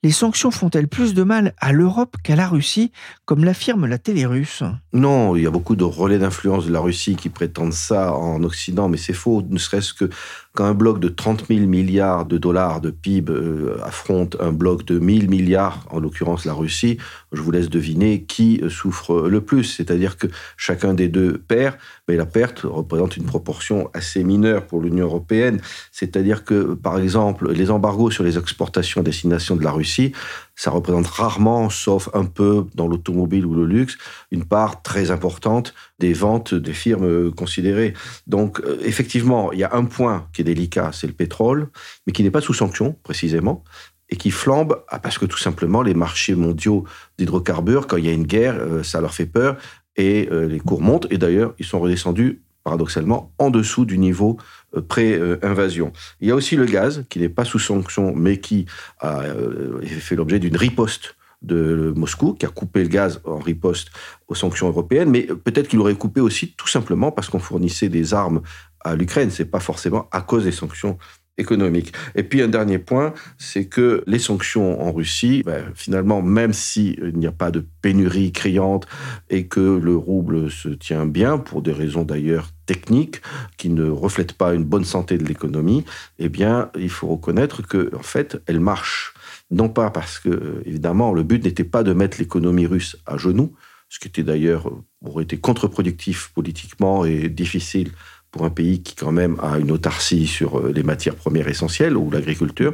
les 0.03 0.11
sanctions 0.11 0.51
font-elles 0.51 0.87
plus 0.87 1.13
de 1.13 1.23
mal 1.23 1.53
à 1.57 1.71
l'Europe 1.71 2.17
qu'à 2.23 2.35
la 2.35 2.47
Russie, 2.47 2.91
comme 3.25 3.43
l'affirme 3.43 3.85
la 3.85 3.97
télé 3.97 4.25
russe? 4.25 4.63
Non, 4.97 5.35
il 5.35 5.43
y 5.43 5.45
a 5.45 5.51
beaucoup 5.51 5.75
de 5.75 5.83
relais 5.83 6.17
d'influence 6.17 6.65
de 6.65 6.73
la 6.73 6.79
Russie 6.79 7.15
qui 7.15 7.29
prétendent 7.29 7.71
ça 7.71 8.15
en 8.15 8.41
Occident, 8.41 8.89
mais 8.89 8.97
c'est 8.97 9.13
faux, 9.13 9.43
ne 9.47 9.59
serait-ce 9.59 9.93
que 9.93 10.09
quand 10.55 10.65
un 10.65 10.73
bloc 10.73 10.99
de 10.99 11.07
30 11.07 11.45
000 11.49 11.67
milliards 11.67 12.25
de 12.25 12.39
dollars 12.39 12.81
de 12.81 12.89
PIB 12.89 13.31
euh, 13.31 13.77
affronte 13.83 14.37
un 14.39 14.51
bloc 14.51 14.85
de 14.85 14.97
1000 14.97 15.29
milliards, 15.29 15.85
en 15.91 15.99
l'occurrence 15.99 16.45
la 16.45 16.53
Russie, 16.53 16.97
je 17.31 17.43
vous 17.43 17.51
laisse 17.51 17.69
deviner 17.69 18.23
qui 18.23 18.59
euh, 18.63 18.69
souffre 18.69 19.29
le 19.29 19.41
plus. 19.41 19.65
C'est-à-dire 19.65 20.17
que 20.17 20.25
chacun 20.57 20.95
des 20.95 21.09
deux 21.09 21.37
perd, 21.37 21.75
mais 22.07 22.15
la 22.15 22.25
perte 22.25 22.61
représente 22.61 23.17
une 23.17 23.25
proportion 23.25 23.91
assez 23.93 24.23
mineure 24.23 24.65
pour 24.65 24.81
l'Union 24.81 25.05
européenne. 25.05 25.61
C'est-à-dire 25.91 26.43
que, 26.43 26.73
par 26.73 26.97
exemple, 26.97 27.51
les 27.51 27.69
embargos 27.69 28.09
sur 28.09 28.23
les 28.23 28.39
exportations 28.39 29.01
à 29.01 29.03
destination 29.03 29.55
de 29.55 29.63
la 29.63 29.71
Russie, 29.71 30.13
ça 30.57 30.71
représente 30.71 31.07
rarement, 31.07 31.69
sauf 31.69 32.09
un 32.13 32.25
peu 32.25 32.65
dans 32.75 32.87
l'automobile 32.87 33.45
ou 33.45 33.53
le 33.53 33.65
luxe, 33.65 33.97
une 34.31 34.43
part 34.43 34.81
très 34.81 35.11
importante 35.11 35.73
des 35.99 36.13
ventes 36.13 36.53
des 36.53 36.73
firmes 36.73 37.31
considérées. 37.31 37.93
Donc, 38.25 38.59
euh, 38.61 38.79
effectivement, 38.83 39.53
il 39.53 39.59
y 39.59 39.63
a 39.63 39.73
un 39.73 39.85
point 39.85 40.27
qui 40.33 40.41
est 40.41 40.43
délicat, 40.43 40.91
c'est 40.91 41.07
le 41.07 41.13
pétrole, 41.13 41.69
mais 42.05 42.11
qui 42.11 42.23
n'est 42.23 42.31
pas 42.31 42.41
sous 42.41 42.55
sanction, 42.55 42.97
précisément, 43.03 43.63
et 44.09 44.15
qui 44.15 44.31
flambe 44.31 44.83
ah, 44.89 44.99
parce 44.99 45.19
que 45.19 45.25
tout 45.25 45.37
simplement, 45.37 45.83
les 45.83 45.93
marchés 45.93 46.33
mondiaux 46.33 46.85
d'hydrocarbures, 47.19 47.85
quand 47.85 47.97
il 47.97 48.05
y 48.05 48.09
a 48.09 48.13
une 48.13 48.25
guerre, 48.25 48.55
euh, 48.55 48.83
ça 48.83 48.99
leur 48.99 49.13
fait 49.13 49.25
peur 49.27 49.57
et 49.95 50.27
euh, 50.31 50.47
les 50.47 50.59
cours 50.59 50.81
montent. 50.81 51.07
Et 51.11 51.19
d'ailleurs, 51.19 51.53
ils 51.59 51.65
sont 51.65 51.79
redescendus 51.79 52.41
paradoxalement 52.63 53.31
en 53.37 53.49
dessous 53.49 53.85
du 53.85 53.97
niveau 53.97 54.37
pré-invasion. 54.81 55.91
Il 56.21 56.27
y 56.27 56.31
a 56.31 56.35
aussi 56.35 56.55
le 56.55 56.65
gaz, 56.65 57.05
qui 57.09 57.19
n'est 57.19 57.29
pas 57.29 57.45
sous 57.45 57.59
sanction, 57.59 58.13
mais 58.15 58.39
qui 58.39 58.65
a 58.99 59.21
euh, 59.21 59.81
fait 59.81 60.15
l'objet 60.15 60.39
d'une 60.39 60.57
riposte 60.57 61.15
de 61.41 61.93
Moscou, 61.95 62.33
qui 62.33 62.45
a 62.45 62.49
coupé 62.49 62.81
le 62.83 62.89
gaz 62.89 63.21
en 63.23 63.37
riposte 63.37 63.89
aux 64.27 64.35
sanctions 64.35 64.67
européennes, 64.67 65.09
mais 65.09 65.23
peut-être 65.23 65.67
qu'il 65.67 65.79
aurait 65.79 65.95
coupé 65.95 66.19
aussi 66.19 66.53
tout 66.53 66.67
simplement 66.67 67.11
parce 67.11 67.29
qu'on 67.29 67.39
fournissait 67.39 67.89
des 67.89 68.13
armes 68.13 68.41
à 68.81 68.95
l'Ukraine. 68.95 69.29
C'est 69.29 69.45
pas 69.45 69.59
forcément 69.59 70.07
à 70.11 70.21
cause 70.21 70.45
des 70.45 70.51
sanctions 70.51 70.97
économique. 71.37 71.93
Et 72.15 72.23
puis 72.23 72.41
un 72.41 72.47
dernier 72.47 72.79
point, 72.79 73.13
c'est 73.37 73.65
que 73.65 74.03
les 74.07 74.19
sanctions 74.19 74.81
en 74.81 74.91
Russie, 74.91 75.43
ben, 75.45 75.65
finalement, 75.75 76.21
même 76.21 76.53
s'il 76.53 77.13
n'y 77.15 77.27
a 77.27 77.31
pas 77.31 77.51
de 77.51 77.65
pénurie 77.81 78.31
criante 78.31 78.87
et 79.29 79.47
que 79.47 79.59
le 79.59 79.95
rouble 79.95 80.51
se 80.51 80.69
tient 80.69 81.05
bien, 81.05 81.37
pour 81.37 81.61
des 81.61 81.71
raisons 81.71 82.03
d'ailleurs 82.03 82.49
techniques 82.65 83.21
qui 83.57 83.69
ne 83.69 83.89
reflètent 83.89 84.33
pas 84.33 84.53
une 84.53 84.63
bonne 84.65 84.83
santé 84.83 85.17
de 85.17 85.23
l'économie, 85.23 85.85
eh 86.19 86.29
bien, 86.29 86.69
il 86.77 86.89
faut 86.89 87.07
reconnaître 87.07 87.61
que 87.61 87.95
en 87.95 88.03
fait, 88.03 88.41
elle 88.47 88.59
marche. 88.59 89.13
Non 89.49 89.69
pas 89.69 89.89
parce 89.89 90.19
que, 90.19 90.61
évidemment, 90.65 91.13
le 91.13 91.23
but 91.23 91.43
n'était 91.43 91.63
pas 91.63 91.83
de 91.83 91.93
mettre 91.93 92.17
l'économie 92.19 92.65
russe 92.65 92.97
à 93.05 93.17
genoux, 93.17 93.53
ce 93.89 93.99
qui 93.99 94.09
était 94.09 94.23
d'ailleurs 94.23 94.69
aurait 95.05 95.23
été 95.23 95.37
contre-productif 95.37 96.31
politiquement 96.33 97.05
et 97.05 97.29
difficile 97.29 97.91
pour 98.31 98.45
un 98.45 98.49
pays 98.49 98.81
qui 98.81 98.95
quand 98.95 99.11
même 99.11 99.37
a 99.41 99.57
une 99.57 99.71
autarcie 99.71 100.27
sur 100.27 100.59
euh, 100.59 100.71
les 100.73 100.83
matières 100.83 101.15
premières 101.15 101.47
essentielles 101.47 101.97
ou 101.97 102.09
l'agriculture, 102.11 102.73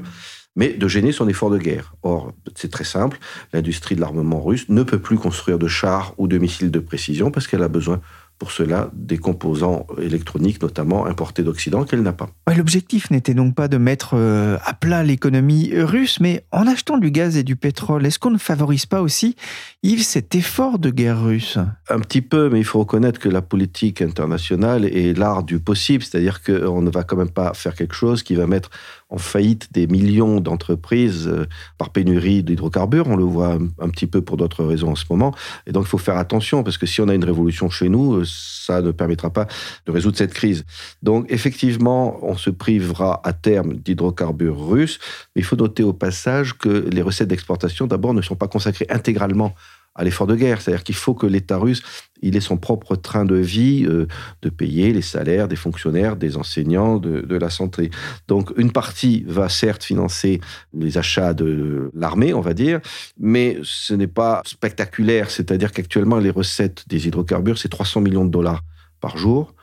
mais 0.55 0.69
de 0.69 0.87
gêner 0.87 1.11
son 1.11 1.27
effort 1.27 1.49
de 1.49 1.57
guerre. 1.57 1.95
Or, 2.03 2.33
c'est 2.55 2.71
très 2.71 2.83
simple, 2.83 3.17
l'industrie 3.53 3.95
de 3.95 4.01
l'armement 4.01 4.43
russe 4.43 4.69
ne 4.69 4.83
peut 4.83 4.99
plus 4.99 5.17
construire 5.17 5.57
de 5.57 5.67
chars 5.67 6.13
ou 6.17 6.27
de 6.27 6.37
missiles 6.37 6.71
de 6.71 6.79
précision 6.79 7.31
parce 7.31 7.47
qu'elle 7.47 7.63
a 7.63 7.69
besoin 7.69 8.01
pour 8.43 8.51
cela 8.51 8.89
des 8.91 9.17
composants 9.17 9.87
électroniques, 10.01 10.61
notamment 10.61 11.05
importés 11.05 11.43
d'Occident, 11.43 11.85
qu'elle 11.85 12.01
n'a 12.01 12.11
pas. 12.11 12.27
L'objectif 12.53 13.09
n'était 13.09 13.33
donc 13.33 13.55
pas 13.55 13.69
de 13.69 13.77
mettre 13.77 14.15
euh, 14.15 14.57
à 14.65 14.73
plat 14.73 15.01
l'économie 15.01 15.71
russe, 15.73 16.19
mais 16.19 16.43
en 16.51 16.67
achetant 16.67 16.97
du 16.97 17.09
gaz 17.09 17.37
et 17.37 17.43
du 17.43 17.55
pétrole, 17.55 18.05
est-ce 18.05 18.19
qu'on 18.19 18.31
ne 18.31 18.37
favorise 18.37 18.85
pas 18.85 19.01
aussi, 19.01 19.37
Yves, 19.81 20.03
cet 20.03 20.35
effort 20.35 20.77
de 20.77 20.89
guerre 20.89 21.23
russe? 21.23 21.57
Un 21.87 22.01
petit 22.01 22.21
peu, 22.21 22.49
mais 22.49 22.59
il 22.59 22.65
faut 22.65 22.79
reconnaître 22.79 23.17
que 23.17 23.29
la 23.29 23.41
politique 23.41 24.01
internationale 24.01 24.83
est 24.83 25.17
l'art 25.17 25.43
du 25.43 25.61
possible, 25.61 26.03
c'est-à-dire 26.03 26.43
qu'on 26.43 26.81
ne 26.81 26.89
va 26.89 27.03
quand 27.03 27.15
même 27.15 27.31
pas 27.31 27.53
faire 27.53 27.75
quelque 27.75 27.95
chose 27.95 28.23
qui 28.23 28.35
va 28.35 28.45
mettre 28.45 28.71
en 29.13 29.19
faillite 29.19 29.71
des 29.71 29.85
millions 29.85 30.39
d'entreprises 30.39 31.27
euh, 31.27 31.45
par 31.77 31.91
pénurie 31.91 32.43
d'hydrocarbures. 32.43 33.07
On 33.07 33.15
le 33.15 33.23
voit 33.23 33.59
un, 33.79 33.89
petit 33.89 34.07
peu 34.07 34.21
pour 34.21 34.37
d'autres 34.37 34.65
raisons 34.65 34.89
en 34.89 34.95
ce 34.95 35.05
moment. 35.09 35.33
Et 35.67 35.71
donc, 35.71 35.85
il 35.85 35.89
faut 35.89 35.99
faire 35.99 36.17
attention 36.17 36.63
parce 36.63 36.79
que 36.79 36.87
si 36.87 36.99
on 36.99 37.07
a 37.07 37.13
une 37.13 37.23
révolution 37.23 37.69
chez 37.69 37.89
nous, 37.89 38.15
euh, 38.15 38.23
ça 38.25 38.81
ne 38.81 38.91
permettra 38.91 39.29
pas 39.29 39.47
de 39.85 39.91
résoudre 39.91 40.17
cette 40.17 40.33
crise. 40.33 40.65
Donc, 41.03 41.27
effectivement, 41.29 42.17
on 42.23 42.35
se 42.35 42.49
privera 42.49 43.21
à 43.23 43.33
terme 43.33 43.75
d'hydrocarbures 43.75 44.59
russes. 44.59 44.99
Mais 45.35 45.41
il 45.41 45.45
faut 45.45 45.55
noter 45.55 45.83
au 45.83 45.93
passage 45.93 46.57
que 46.57 46.89
les 46.91 47.03
recettes 47.03 47.27
d'exportation, 47.27 47.85
d'abord, 47.85 48.15
ne 48.15 48.21
sont 48.21 48.35
pas 48.35 48.47
consacrées 48.47 48.87
intégralement 48.89 49.53
à 49.95 50.03
l'effort 50.03 50.27
de 50.27 50.35
guerre. 50.35 50.61
C'est-à-dire 50.61 50.83
qu'il 50.83 50.95
faut 50.95 51.13
que 51.13 51.27
l'État 51.27 51.57
russe 51.57 51.83
il 52.23 52.37
ait 52.37 52.41
son 52.41 52.57
propre 52.57 52.95
train 52.95 53.25
de 53.25 53.35
vie, 53.35 53.85
euh, 53.85 54.07
de 54.41 54.49
payer 54.49 54.93
les 54.93 55.01
salaires 55.01 55.47
des 55.47 55.55
fonctionnaires, 55.55 56.15
des 56.15 56.37
enseignants, 56.37 56.97
de, 56.97 57.35
la 57.35 57.49
santé. 57.49 57.91
Donc 58.27 58.51
une 58.57 58.71
partie 58.71 59.25
va 59.27 59.49
certes 59.49 59.83
financer 59.83 60.39
les 60.73 60.97
achats 60.97 61.33
de 61.33 61.91
l'armée, 61.93 62.33
on 62.33 62.41
va 62.41 62.53
dire, 62.53 62.79
mais 63.19 63.57
ce 63.63 63.93
n'est 63.93 64.07
pas 64.07 64.41
spectaculaire. 64.45 65.29
C'est-à-dire 65.29 65.71
qu'actuellement, 65.71 66.19
les 66.19 66.29
recettes 66.29 66.87
des 66.87 67.07
hydrocarbures, 67.07 67.57
c'est 67.57 67.69
300 67.69 68.01
millions 68.01 68.25
de 68.25 68.31
dollars 68.31 68.61
par 69.01 69.17
jour. 69.17 69.53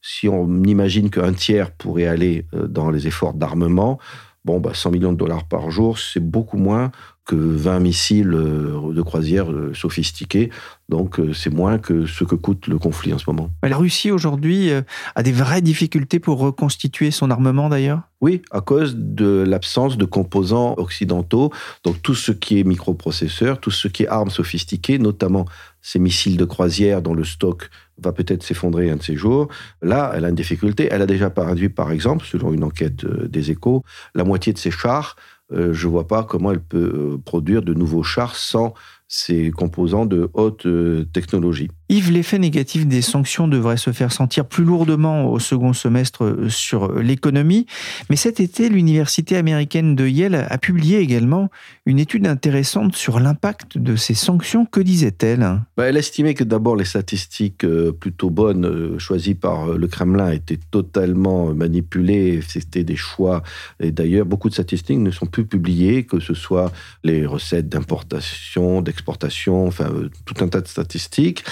Si 0.00 0.28
on 0.28 0.64
imagine 0.64 1.10
qu'un 1.10 1.32
tiers 1.32 1.70
pourrait 1.70 2.06
aller 2.06 2.46
euh, 2.54 2.66
dans 2.66 2.90
les 2.90 3.06
efforts 3.06 3.34
d'armement, 3.34 3.98
Bon, 4.44 4.60
bah, 4.60 4.70
100 4.72 4.90
millions 4.92 5.12
de 5.12 5.18
dollars 5.18 5.44
par 5.44 5.70
jour, 5.70 5.98
c'est 5.98 6.20
beaucoup 6.20 6.56
moins 6.56 6.90
que 7.28 7.36
20 7.36 7.80
missiles 7.80 8.32
euh, 8.32 8.94
de 8.94 9.02
croisière 9.02 9.52
euh, 9.52 9.74
sophistiqués. 9.74 10.48
Donc 10.88 11.20
euh, 11.20 11.34
c'est 11.34 11.52
moins 11.52 11.78
que 11.78 12.06
ce 12.06 12.24
que 12.24 12.34
coûte 12.34 12.66
le 12.68 12.78
conflit 12.78 13.12
en 13.12 13.18
ce 13.18 13.24
moment. 13.26 13.50
La 13.62 13.76
Russie 13.76 14.10
aujourd'hui 14.10 14.70
a 15.14 15.22
des 15.22 15.32
vraies 15.32 15.60
difficultés 15.60 16.18
pour 16.18 16.38
reconstituer 16.38 17.10
son 17.10 17.30
armement 17.30 17.68
d'ailleurs? 17.68 18.00
Oui, 18.22 18.40
à 18.50 18.62
cause 18.62 18.96
de 18.96 19.44
l'absence 19.46 19.98
de 19.98 20.06
composants 20.06 20.74
occidentaux. 20.78 21.52
Donc 21.84 22.00
tout 22.00 22.14
ce 22.14 22.32
qui 22.32 22.58
est 22.58 22.64
microprocesseurs, 22.64 23.60
tout 23.60 23.70
ce 23.70 23.88
qui 23.88 24.04
est 24.04 24.08
armes 24.08 24.30
sophistiquées, 24.30 24.98
notamment 24.98 25.44
ces 25.82 25.98
missiles 25.98 26.38
de 26.38 26.44
croisière 26.46 27.02
dont 27.02 27.14
le 27.14 27.24
stock 27.24 27.68
va 28.02 28.12
peut-être 28.12 28.42
s'effondrer 28.42 28.90
un 28.90 28.96
de 28.96 29.02
ces 29.02 29.16
jours. 29.16 29.48
Là, 29.82 30.12
elle 30.14 30.24
a 30.24 30.28
une 30.28 30.34
difficulté. 30.34 30.88
Elle 30.90 31.02
a 31.02 31.06
déjà 31.06 31.32
réduit, 31.36 31.68
par 31.68 31.90
exemple, 31.90 32.24
selon 32.24 32.52
une 32.52 32.64
enquête 32.64 33.04
des 33.06 33.50
échos, 33.50 33.84
la 34.14 34.24
moitié 34.24 34.52
de 34.52 34.58
ses 34.58 34.70
chars 34.70 35.16
euh, 35.52 35.72
je 35.72 35.86
ne 35.86 35.92
vois 35.92 36.06
pas 36.06 36.24
comment 36.24 36.52
elle 36.52 36.60
peut 36.60 36.92
euh, 36.94 37.18
produire 37.18 37.62
de 37.62 37.72
nouveaux 37.72 38.02
chars 38.02 38.36
sans 38.36 38.74
ces 39.06 39.50
composants 39.50 40.06
de 40.06 40.30
haute 40.34 40.66
euh, 40.66 41.04
technologie. 41.12 41.70
Yves, 41.88 42.10
l'effet 42.10 42.38
négatif 42.38 42.86
des 42.86 43.02
sanctions 43.02 43.48
devrait 43.48 43.76
se 43.76 43.92
faire 43.92 44.12
sentir 44.12 44.46
plus 44.46 44.64
lourdement 44.64 45.30
au 45.30 45.38
second 45.38 45.72
semestre 45.72 46.24
euh, 46.24 46.48
sur 46.48 46.92
l'économie. 46.94 47.66
Mais 48.10 48.16
cet 48.16 48.40
été, 48.40 48.68
l'université 48.68 49.36
américaine 49.36 49.96
de 49.96 50.06
Yale 50.06 50.46
a 50.48 50.58
publié 50.58 50.98
également 50.98 51.50
une 51.86 51.98
étude 51.98 52.26
intéressante 52.26 52.94
sur 52.94 53.20
l'impact 53.20 53.78
de 53.78 53.96
ces 53.96 54.14
sanctions. 54.14 54.66
Que 54.66 54.80
disait-elle? 54.80 55.60
Bah, 55.76 55.88
Elle 55.88 55.96
estimait 55.96 56.34
que 56.34 56.44
d'abord 56.44 56.76
les 56.76 56.84
statistiques 56.84 57.64
euh, 57.64 57.92
plutôt 57.92 58.30
bonnes 58.30 58.98
choisies 58.98 59.34
par 59.34 59.66
le 59.68 59.88
Kremlin 59.88 60.30
étaient 60.30 60.60
totalement 60.70 61.52
manipulées. 61.54 62.40
C'était 62.46 62.84
des 62.84 62.96
choix. 62.96 63.42
Et 63.80 63.90
d'ailleurs, 63.90 64.26
beaucoup 64.26 64.48
de 64.48 64.54
statistiques 64.54 64.98
ne 64.98 65.10
sont 65.10 65.26
plus 65.26 65.46
publiées, 65.46 66.04
que 66.04 66.20
ce 66.20 66.34
soit 66.34 66.72
les 67.02 67.26
recettes 67.26 67.68
d'importation, 67.68 68.82
d'exportation 68.82 69.08
exportation, 69.08 69.66
enfin 69.66 69.90
euh, 69.90 70.10
tout 70.24 70.34
un 70.44 70.48
tas 70.48 70.60
de 70.60 70.68
statistiques. 70.68 71.44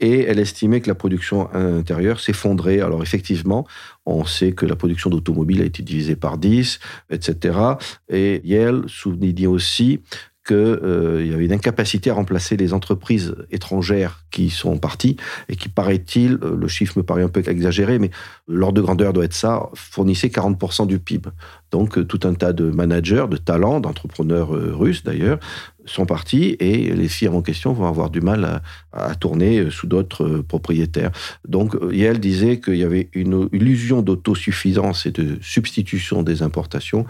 Et 0.00 0.22
elle 0.22 0.38
estimait 0.38 0.80
que 0.80 0.88
la 0.88 0.94
production 0.94 1.52
intérieure 1.54 2.20
s'effondrait. 2.20 2.80
Alors 2.80 3.02
effectivement, 3.02 3.66
on 4.06 4.24
sait 4.24 4.52
que 4.52 4.66
la 4.66 4.74
production 4.74 5.10
d'automobiles 5.10 5.60
a 5.62 5.66
été 5.66 5.82
divisée 5.82 6.16
par 6.16 6.38
10, 6.38 6.80
etc. 7.10 7.58
Et 8.08 8.40
Yale 8.44 8.84
soulignait 8.88 9.46
aussi 9.46 10.00
qu'il 10.46 10.56
euh, 10.56 11.24
y 11.24 11.34
avait 11.34 11.44
une 11.44 11.52
incapacité 11.52 12.10
à 12.10 12.14
remplacer 12.14 12.56
les 12.56 12.72
entreprises 12.72 13.34
étrangères 13.50 14.24
qui 14.30 14.48
sont 14.50 14.78
parties 14.78 15.16
et 15.48 15.56
qui, 15.56 15.68
paraît-il, 15.68 16.38
euh, 16.42 16.56
le 16.56 16.66
chiffre 16.66 16.94
me 16.96 17.02
paraît 17.02 17.22
un 17.22 17.28
peu 17.28 17.42
exagéré, 17.46 17.98
mais 17.98 18.10
l'ordre 18.48 18.74
de 18.74 18.80
grandeur 18.80 19.12
doit 19.12 19.24
être 19.24 19.34
ça, 19.34 19.68
fournissait 19.74 20.28
40% 20.28 20.86
du 20.86 20.98
PIB. 20.98 21.28
Donc 21.70 21.98
euh, 21.98 22.04
tout 22.04 22.20
un 22.24 22.34
tas 22.34 22.52
de 22.52 22.70
managers, 22.70 23.26
de 23.30 23.36
talents, 23.36 23.80
d'entrepreneurs 23.80 24.48
russes 24.50 25.04
d'ailleurs, 25.04 25.38
sont 25.90 26.06
partis 26.06 26.56
et 26.60 26.94
les 26.94 27.08
firmes 27.08 27.36
en 27.36 27.42
question 27.42 27.72
vont 27.72 27.86
avoir 27.86 28.10
du 28.10 28.20
mal 28.20 28.62
à, 28.92 29.14
tourner 29.14 29.70
sous 29.70 29.86
d'autres 29.86 30.38
propriétaires. 30.46 31.10
Donc 31.46 31.76
Yale 31.92 32.18
disait 32.20 32.60
qu'il 32.60 32.76
y 32.76 32.84
avait 32.84 33.08
une 33.12 33.48
illusion 33.52 34.02
d'autosuffisance 34.02 35.06
et 35.06 35.10
de 35.10 35.38
substitution 35.40 36.22
des 36.22 36.42
importations 36.42 37.06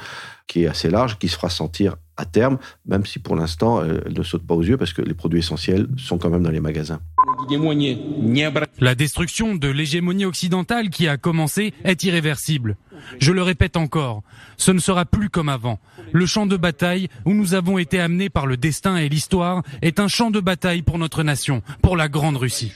qui 0.47 0.65
est 0.65 0.67
assez 0.67 0.91
large, 0.91 1.19
qui 1.19 1.29
se 1.29 1.37
fera 1.37 1.51
sentir 1.51 1.97
à 2.17 2.25
terme, 2.25 2.59
même 2.87 3.07
si 3.07 3.19
pour 3.19 3.37
l'instant, 3.37 3.83
elle 3.83 4.13
ne 4.13 4.23
saute 4.23 4.47
pas 4.47 4.55
aux 4.55 4.63
yeux 4.63 4.77
parce 4.77 4.93
que 4.93 5.03
les 5.03 5.15
produits 5.15 5.39
essentiels 5.39 5.87
sont 5.97 6.19
quand 6.19 6.31
même 6.31 6.43
dans 6.43 6.51
les 6.51 6.61
magasins. 6.61 7.01
La 8.79 8.95
destruction 8.95 9.55
de 9.55 9.69
l'hégémonie 9.69 10.25
occidentale 10.25 10.91
qui 10.91 11.09
a 11.09 11.17
commencé 11.17 11.75
est 11.85 12.03
irréversible. 12.05 12.77
Je 13.19 13.33
le 13.33 13.43
répète 13.43 13.77
encore, 13.77 14.23
ce 14.57 14.71
ne 14.71 14.79
sera 14.79 15.05
plus 15.05 15.31
comme 15.31 15.49
avant. 15.49 15.79
Le 16.13 16.27
champ 16.27 16.47
de 16.47 16.57
bataille 16.57 17.09
où 17.25 17.33
nous 17.33 17.55
avons 17.55 17.79
été 17.79 18.01
amenés 18.01 18.29
par 18.29 18.47
le 18.47 18.57
destin 18.57 18.97
et 18.97 19.09
l'histoire 19.09 19.63
est 19.81 20.01
un 20.01 20.09
champ 20.09 20.31
de 20.31 20.41
bataille 20.41 20.83
pour 20.83 20.99
notre 20.99 21.23
nation, 21.23 21.63
pour 21.83 21.97
la 21.97 22.09
Grande 22.09 22.37
Russie. 22.37 22.73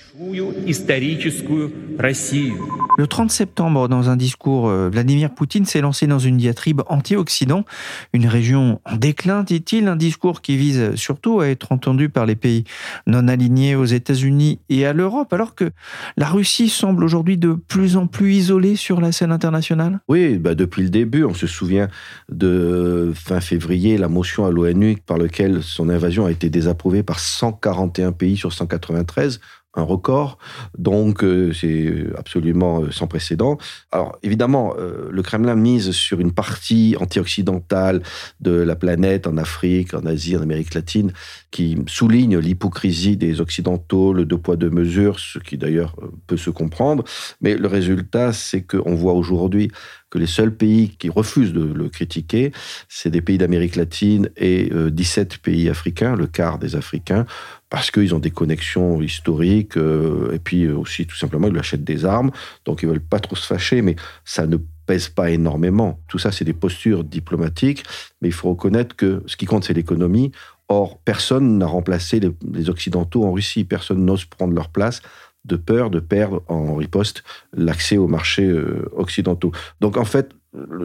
Le 2.97 3.07
30 3.07 3.31
septembre, 3.31 3.89
dans 3.89 4.09
un 4.09 4.17
discours, 4.17 4.69
euh, 4.69 4.89
Vladimir 4.89 5.35
Poutine 5.35 5.65
s'est 5.65 5.81
lancé 5.81 6.07
dans 6.07 6.19
une 6.19 6.37
diatribe 6.37 6.83
anti-Occident, 6.89 7.65
une 8.13 8.27
région 8.27 8.81
en 8.85 8.97
déclin, 8.97 9.43
dit-il, 9.43 9.89
un 9.89 9.97
discours 9.97 10.43
qui 10.43 10.57
vise 10.57 10.95
surtout 10.95 11.41
à 11.41 11.49
être 11.49 11.73
entendu 11.73 12.09
par 12.09 12.25
les 12.27 12.37
pays 12.37 12.65
non 13.07 13.29
alignés 13.29 13.75
aux 13.75 13.85
États-Unis 13.85 14.34
et 14.69 14.87
à 14.87 14.93
l'Europe, 14.93 15.33
alors 15.33 15.55
que 15.55 15.71
la 16.17 16.29
Russie 16.29 16.69
semble 16.69 17.05
aujourd'hui 17.05 17.39
de 17.39 17.53
plus 17.53 17.97
en 17.97 18.07
plus 18.07 18.35
isolée 18.35 18.77
sur 18.77 19.01
la 19.01 19.13
scène 19.13 19.33
internationale? 19.33 20.01
Oui, 20.09 20.39
bah 20.39 20.55
depuis 20.55 20.83
le 20.83 20.91
début, 20.91 21.25
on 21.25 21.35
se 21.35 21.47
souvient 21.47 21.89
de 22.31 23.13
fin 23.15 23.41
février, 23.41 23.99
la 23.99 24.09
motion 24.09 24.47
à 24.47 24.51
l'ONU 24.51 24.97
par 25.05 25.19
laquelle 25.19 25.63
son 25.63 25.89
invasion 25.89 26.27
a 26.27 26.31
été 26.31 26.51
désapprouvée 26.51 27.03
par 27.03 27.21
141 27.21 28.13
pays 28.13 28.37
sur 28.37 28.53
193 28.53 29.41
un 29.77 29.83
record, 29.83 30.39
donc 30.79 31.25
euh, 31.25 31.53
c'est 31.53 32.07
absolument 32.17 32.83
euh, 32.83 32.91
sans 32.91 33.07
précédent. 33.07 33.59
Alors 33.91 34.17
évidemment, 34.23 34.75
euh, 34.79 35.09
le 35.11 35.23
Kremlin 35.23 35.57
mise 35.57 35.91
sur 35.91 36.21
une 36.21 36.33
partie 36.33 36.97
anti-occidentale 37.01 38.03
de 38.41 38.53
la 38.53 38.77
planète, 38.77 39.27
en 39.27 39.37
Afrique, 39.37 39.95
en 39.95 40.07
Asie, 40.07 40.37
en 40.37 40.43
Amérique 40.43 40.75
latine, 40.75 41.13
qui 41.51 41.77
souligne 41.87 42.39
l'hypocrisie 42.39 43.17
des 43.17 43.41
Occidentaux, 43.41 44.13
le 44.13 44.25
deux 44.25 44.39
poids 44.39 44.57
deux 44.57 44.71
mesures, 44.71 45.19
ce 45.19 45.39
qui 45.39 45.59
d'ailleurs 45.59 45.97
peut 46.27 46.37
se 46.37 46.51
comprendre, 46.51 47.05
mais 47.41 47.57
le 47.57 47.69
résultat, 47.69 48.33
c'est 48.33 48.63
qu'on 48.63 48.95
voit 48.95 49.15
aujourd'hui 49.15 49.71
que 50.11 50.19
les 50.19 50.27
seuls 50.27 50.55
pays 50.55 50.91
qui 50.97 51.11
refusent 51.11 51.53
de 51.53 51.65
le 51.65 51.89
critiquer, 51.89 52.53
c'est 52.89 53.11
des 53.11 53.21
pays 53.21 53.39
d'Amérique 53.39 53.75
latine 53.75 54.31
et 54.37 54.71
17 54.73 55.39
pays 55.39 55.69
africains, 55.69 56.15
le 56.15 56.29
quart 56.29 56.59
des 56.59 56.77
Africains, 56.77 57.27
parce 57.75 57.91
qu'ils 57.91 58.15
ont 58.15 58.21
des 58.21 58.31
connexions 58.31 59.03
historiques, 59.03 59.77
euh, 59.77 60.31
et 60.33 60.39
puis 60.39 60.69
aussi 60.69 61.09
tout 61.09 61.17
simplement 61.17 61.49
ils 61.49 61.53
lui 61.53 61.59
achètent 61.59 61.83
des 61.83 62.05
armes, 62.05 62.31
donc 62.65 62.85
ils 62.85 62.89
veulent 62.89 63.01
pas 63.01 63.19
trop 63.19 63.35
se 63.35 63.45
fâcher, 63.45 63.83
mais 63.83 63.97
ça 64.25 64.47
ne 64.47 64.59
pèse 64.87 65.09
pas 65.09 65.33
énormément. 65.33 65.99
Tout 66.07 66.19
ça, 66.19 66.31
c'est 66.31 66.45
des 66.45 66.53
postures 66.53 67.03
diplomatiques, 67.03 67.83
mais 68.23 68.29
il 68.29 68.33
faut 68.33 68.51
reconnaître 68.51 68.95
que 68.95 69.25
ce 69.27 69.37
qui 69.37 69.47
compte, 69.47 69.65
c'est 69.65 69.73
l'économie. 69.75 70.31
Or, 70.69 71.01
personne 71.01 71.59
n'a 71.59 71.67
remplacé 71.67 72.21
les, 72.21 72.71
Occidentaux 72.71 73.25
en 73.25 73.33
Russie, 73.33 73.65
personne 73.65 74.05
n'ose 74.05 74.25
prendre 74.25 74.55
leur 74.55 74.69
place 74.69 75.03
de 75.45 75.57
peur 75.57 75.91
de 75.91 75.99
perdre 75.99 76.45
en 76.47 76.77
riposte 76.77 77.25
l'accès 77.57 77.97
aux 77.97 78.07
marchés 78.07 78.47
euh, 78.47 78.89
occidentaux. 78.97 79.51
Donc 79.81 79.97
en 79.97 80.05
fait, 80.05 80.31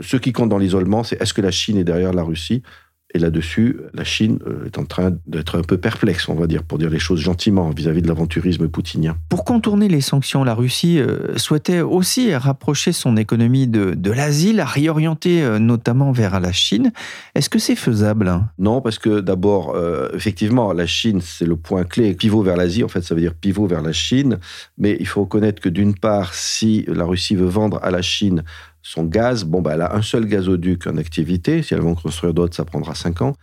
ce 0.02 0.18
qui 0.18 0.34
compte 0.34 0.50
dans 0.50 0.58
l'isolement, 0.58 1.04
c'est 1.04 1.22
est-ce 1.22 1.36
que 1.36 1.42
la 1.42 1.52
Chine 1.52 1.78
est 1.78 1.84
derrière 1.84 2.14
la 2.14 2.24
Russie? 2.24 2.64
Et 3.12 3.20
là-dessus, 3.20 3.78
la 3.94 4.04
Chine 4.04 4.38
euh, 4.46 4.66
est 4.68 4.78
en 4.78 4.86
train 4.86 5.12
d'être 5.26 5.58
un 5.58 5.64
peu 5.64 5.78
perplexe, 5.78 6.30
on 6.30 6.36
va 6.36 6.46
dire, 6.46 6.62
pour 6.64 6.78
dire 6.78 6.92
les 6.92 7.00
choses 7.00 7.20
gentiment, 7.20 7.72
vis-à-vis 7.72 8.04
de 8.04 8.08
l'aventurisme 8.08 8.68
poutinien. 8.68 9.18
Pour 9.30 9.46
contourner 9.46 9.88
les 9.88 10.02
sanctions, 10.02 10.44
la 10.44 10.54
Russie 10.54 11.00
euh, 11.00 11.36
souhaitait 11.36 11.82
aussi 11.82 12.36
rapprocher 12.36 12.92
son 12.92 13.18
économie 13.18 13.68
de, 13.68 13.96
de 13.96 14.12
l'Asie, 14.12 14.54
la 14.54 14.66
réorienter 14.66 15.42
euh, 15.42 15.58
notamment 15.58 16.12
vers 16.12 16.40
la 16.40 16.52
Chine. 16.52 16.92
Est-ce 17.34 17.50
que 17.50 17.58
c'est 17.58 17.76
faisable 17.76 18.32
Non, 18.60 18.80
parce 18.80 19.00
que 19.00 19.22
d'abord, 19.22 19.76
effectivement, 20.14 20.74
la 20.74 20.86
Chine, 20.86 21.22
c'est 21.22 21.46
le 21.46 21.56
point 21.56 21.84
clé. 21.84 22.14
Pivot 22.14 22.44
vers 22.44 22.58
l'Asie, 22.58 22.84
en 22.84 22.88
fait, 22.88 23.02
ça 23.02 23.16
veut 23.16 23.22
dire 23.22 23.34
pivot 23.34 23.66
vers 23.66 23.82
la 23.82 23.92
Chine. 23.92 24.38
Mais 24.78 24.98
il 25.00 25.08
faut 25.08 25.22
reconnaître 25.22 25.62
que 25.62 25.70
d'une 25.70 25.96
part, 25.96 26.34
si 26.34 26.86
la 26.88 27.06
Russie 27.06 27.36
veut 27.36 27.48
vendre 27.48 27.80
à 27.82 27.92
la 27.92 28.02
Chine 28.02 28.44
son 28.82 29.04
gaz, 29.04 29.44
bon, 29.44 29.62
bah, 29.62 29.72
elle 29.74 29.82
a 29.82 29.96
un 29.96 30.02
seul 30.02 30.26
gazoduc 30.26 30.88
en 30.88 30.98
activité. 30.98 31.62
Si 31.64 31.74
elles 31.74 31.82
vont 31.82 31.96
construire 31.96 32.34
d'autres, 32.34 32.56
ça 32.56 32.66
prendra 32.66 32.96
5 32.96 33.22
ans. 33.22 33.34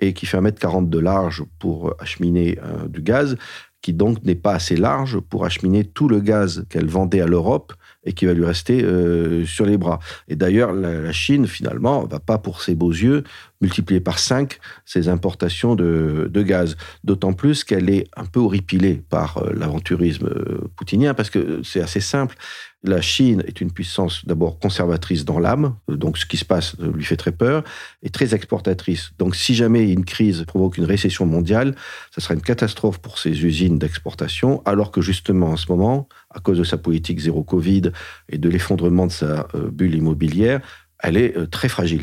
Et 0.00 0.14
qui 0.14 0.26
fait 0.26 0.38
1m40 0.38 0.88
de 0.88 0.98
large 0.98 1.44
pour 1.58 1.94
acheminer 2.00 2.58
euh, 2.62 2.88
du 2.88 3.02
gaz, 3.02 3.36
qui 3.82 3.92
donc 3.92 4.24
n'est 4.24 4.34
pas 4.34 4.54
assez 4.54 4.76
large 4.76 5.20
pour 5.20 5.44
acheminer 5.44 5.84
tout 5.84 6.08
le 6.08 6.20
gaz 6.20 6.64
qu'elle 6.70 6.88
vendait 6.88 7.20
à 7.20 7.26
l'Europe 7.26 7.72
et 8.04 8.14
qui 8.14 8.24
va 8.26 8.32
lui 8.32 8.44
rester 8.44 8.82
euh, 8.82 9.44
sur 9.44 9.66
les 9.66 9.76
bras. 9.76 10.00
Et 10.28 10.36
d'ailleurs, 10.36 10.72
la, 10.72 11.12
Chine, 11.12 11.46
finalement, 11.46 12.04
va 12.04 12.18
pas 12.18 12.38
pour 12.38 12.62
ses 12.62 12.74
beaux 12.74 12.90
yeux 12.90 13.22
multiplier 13.60 14.00
par 14.00 14.18
5 14.18 14.58
ses 14.84 15.08
importations 15.08 15.74
de, 15.74 16.42
gaz. 16.42 16.76
D'autant 17.04 17.32
plus 17.32 17.64
qu'elle 17.64 17.90
est 17.90 18.08
un 18.16 18.24
peu 18.24 18.40
horripilée 18.40 19.02
par 19.08 19.38
euh, 19.38 19.52
l'aventurisme 19.54 20.30
poutinien, 20.76 21.14
parce 21.14 21.30
que 21.30 21.60
c'est 21.62 21.80
assez 21.80 22.00
simple. 22.00 22.36
La 22.82 23.00
Chine 23.00 23.42
est 23.46 23.60
une 23.60 23.72
puissance 23.72 24.24
d'abord 24.26 24.58
conservatrice 24.58 25.24
dans 25.24 25.38
l'âme, 25.38 25.76
donc 25.88 26.18
ce 26.18 26.26
qui 26.26 26.36
se 26.36 26.44
passe 26.44 26.76
lui 26.78 27.04
fait 27.04 27.16
très 27.16 27.32
peur, 27.32 27.64
et 28.02 28.10
très 28.10 28.34
exportatrice. 28.34 29.10
Donc 29.18 29.34
si 29.34 29.54
jamais 29.54 29.90
une 29.90 30.04
crise 30.04 30.44
provoque 30.46 30.78
une 30.78 30.84
récession 30.84 31.26
mondiale, 31.26 31.74
ça 32.14 32.20
sera 32.20 32.34
une 32.34 32.42
catastrophe 32.42 32.98
pour 32.98 33.18
ses 33.18 33.44
usines 33.44 33.78
d'exportation, 33.78 34.62
alors 34.66 34.92
que 34.92 35.00
justement 35.00 35.48
en 35.48 35.56
ce 35.56 35.66
moment, 35.70 36.08
à 36.30 36.38
cause 36.38 36.58
de 36.58 36.64
sa 36.64 36.76
politique 36.76 37.18
zéro 37.18 37.42
Covid 37.42 37.90
et 38.28 38.38
de 38.38 38.48
l'effondrement 38.48 39.06
de 39.06 39.12
sa 39.12 39.48
euh, 39.54 39.70
bulle 39.70 39.94
immobilière, 39.94 40.60
elle 41.00 41.16
est 41.16 41.36
euh, 41.36 41.46
très 41.46 41.68
fragile. 41.68 42.02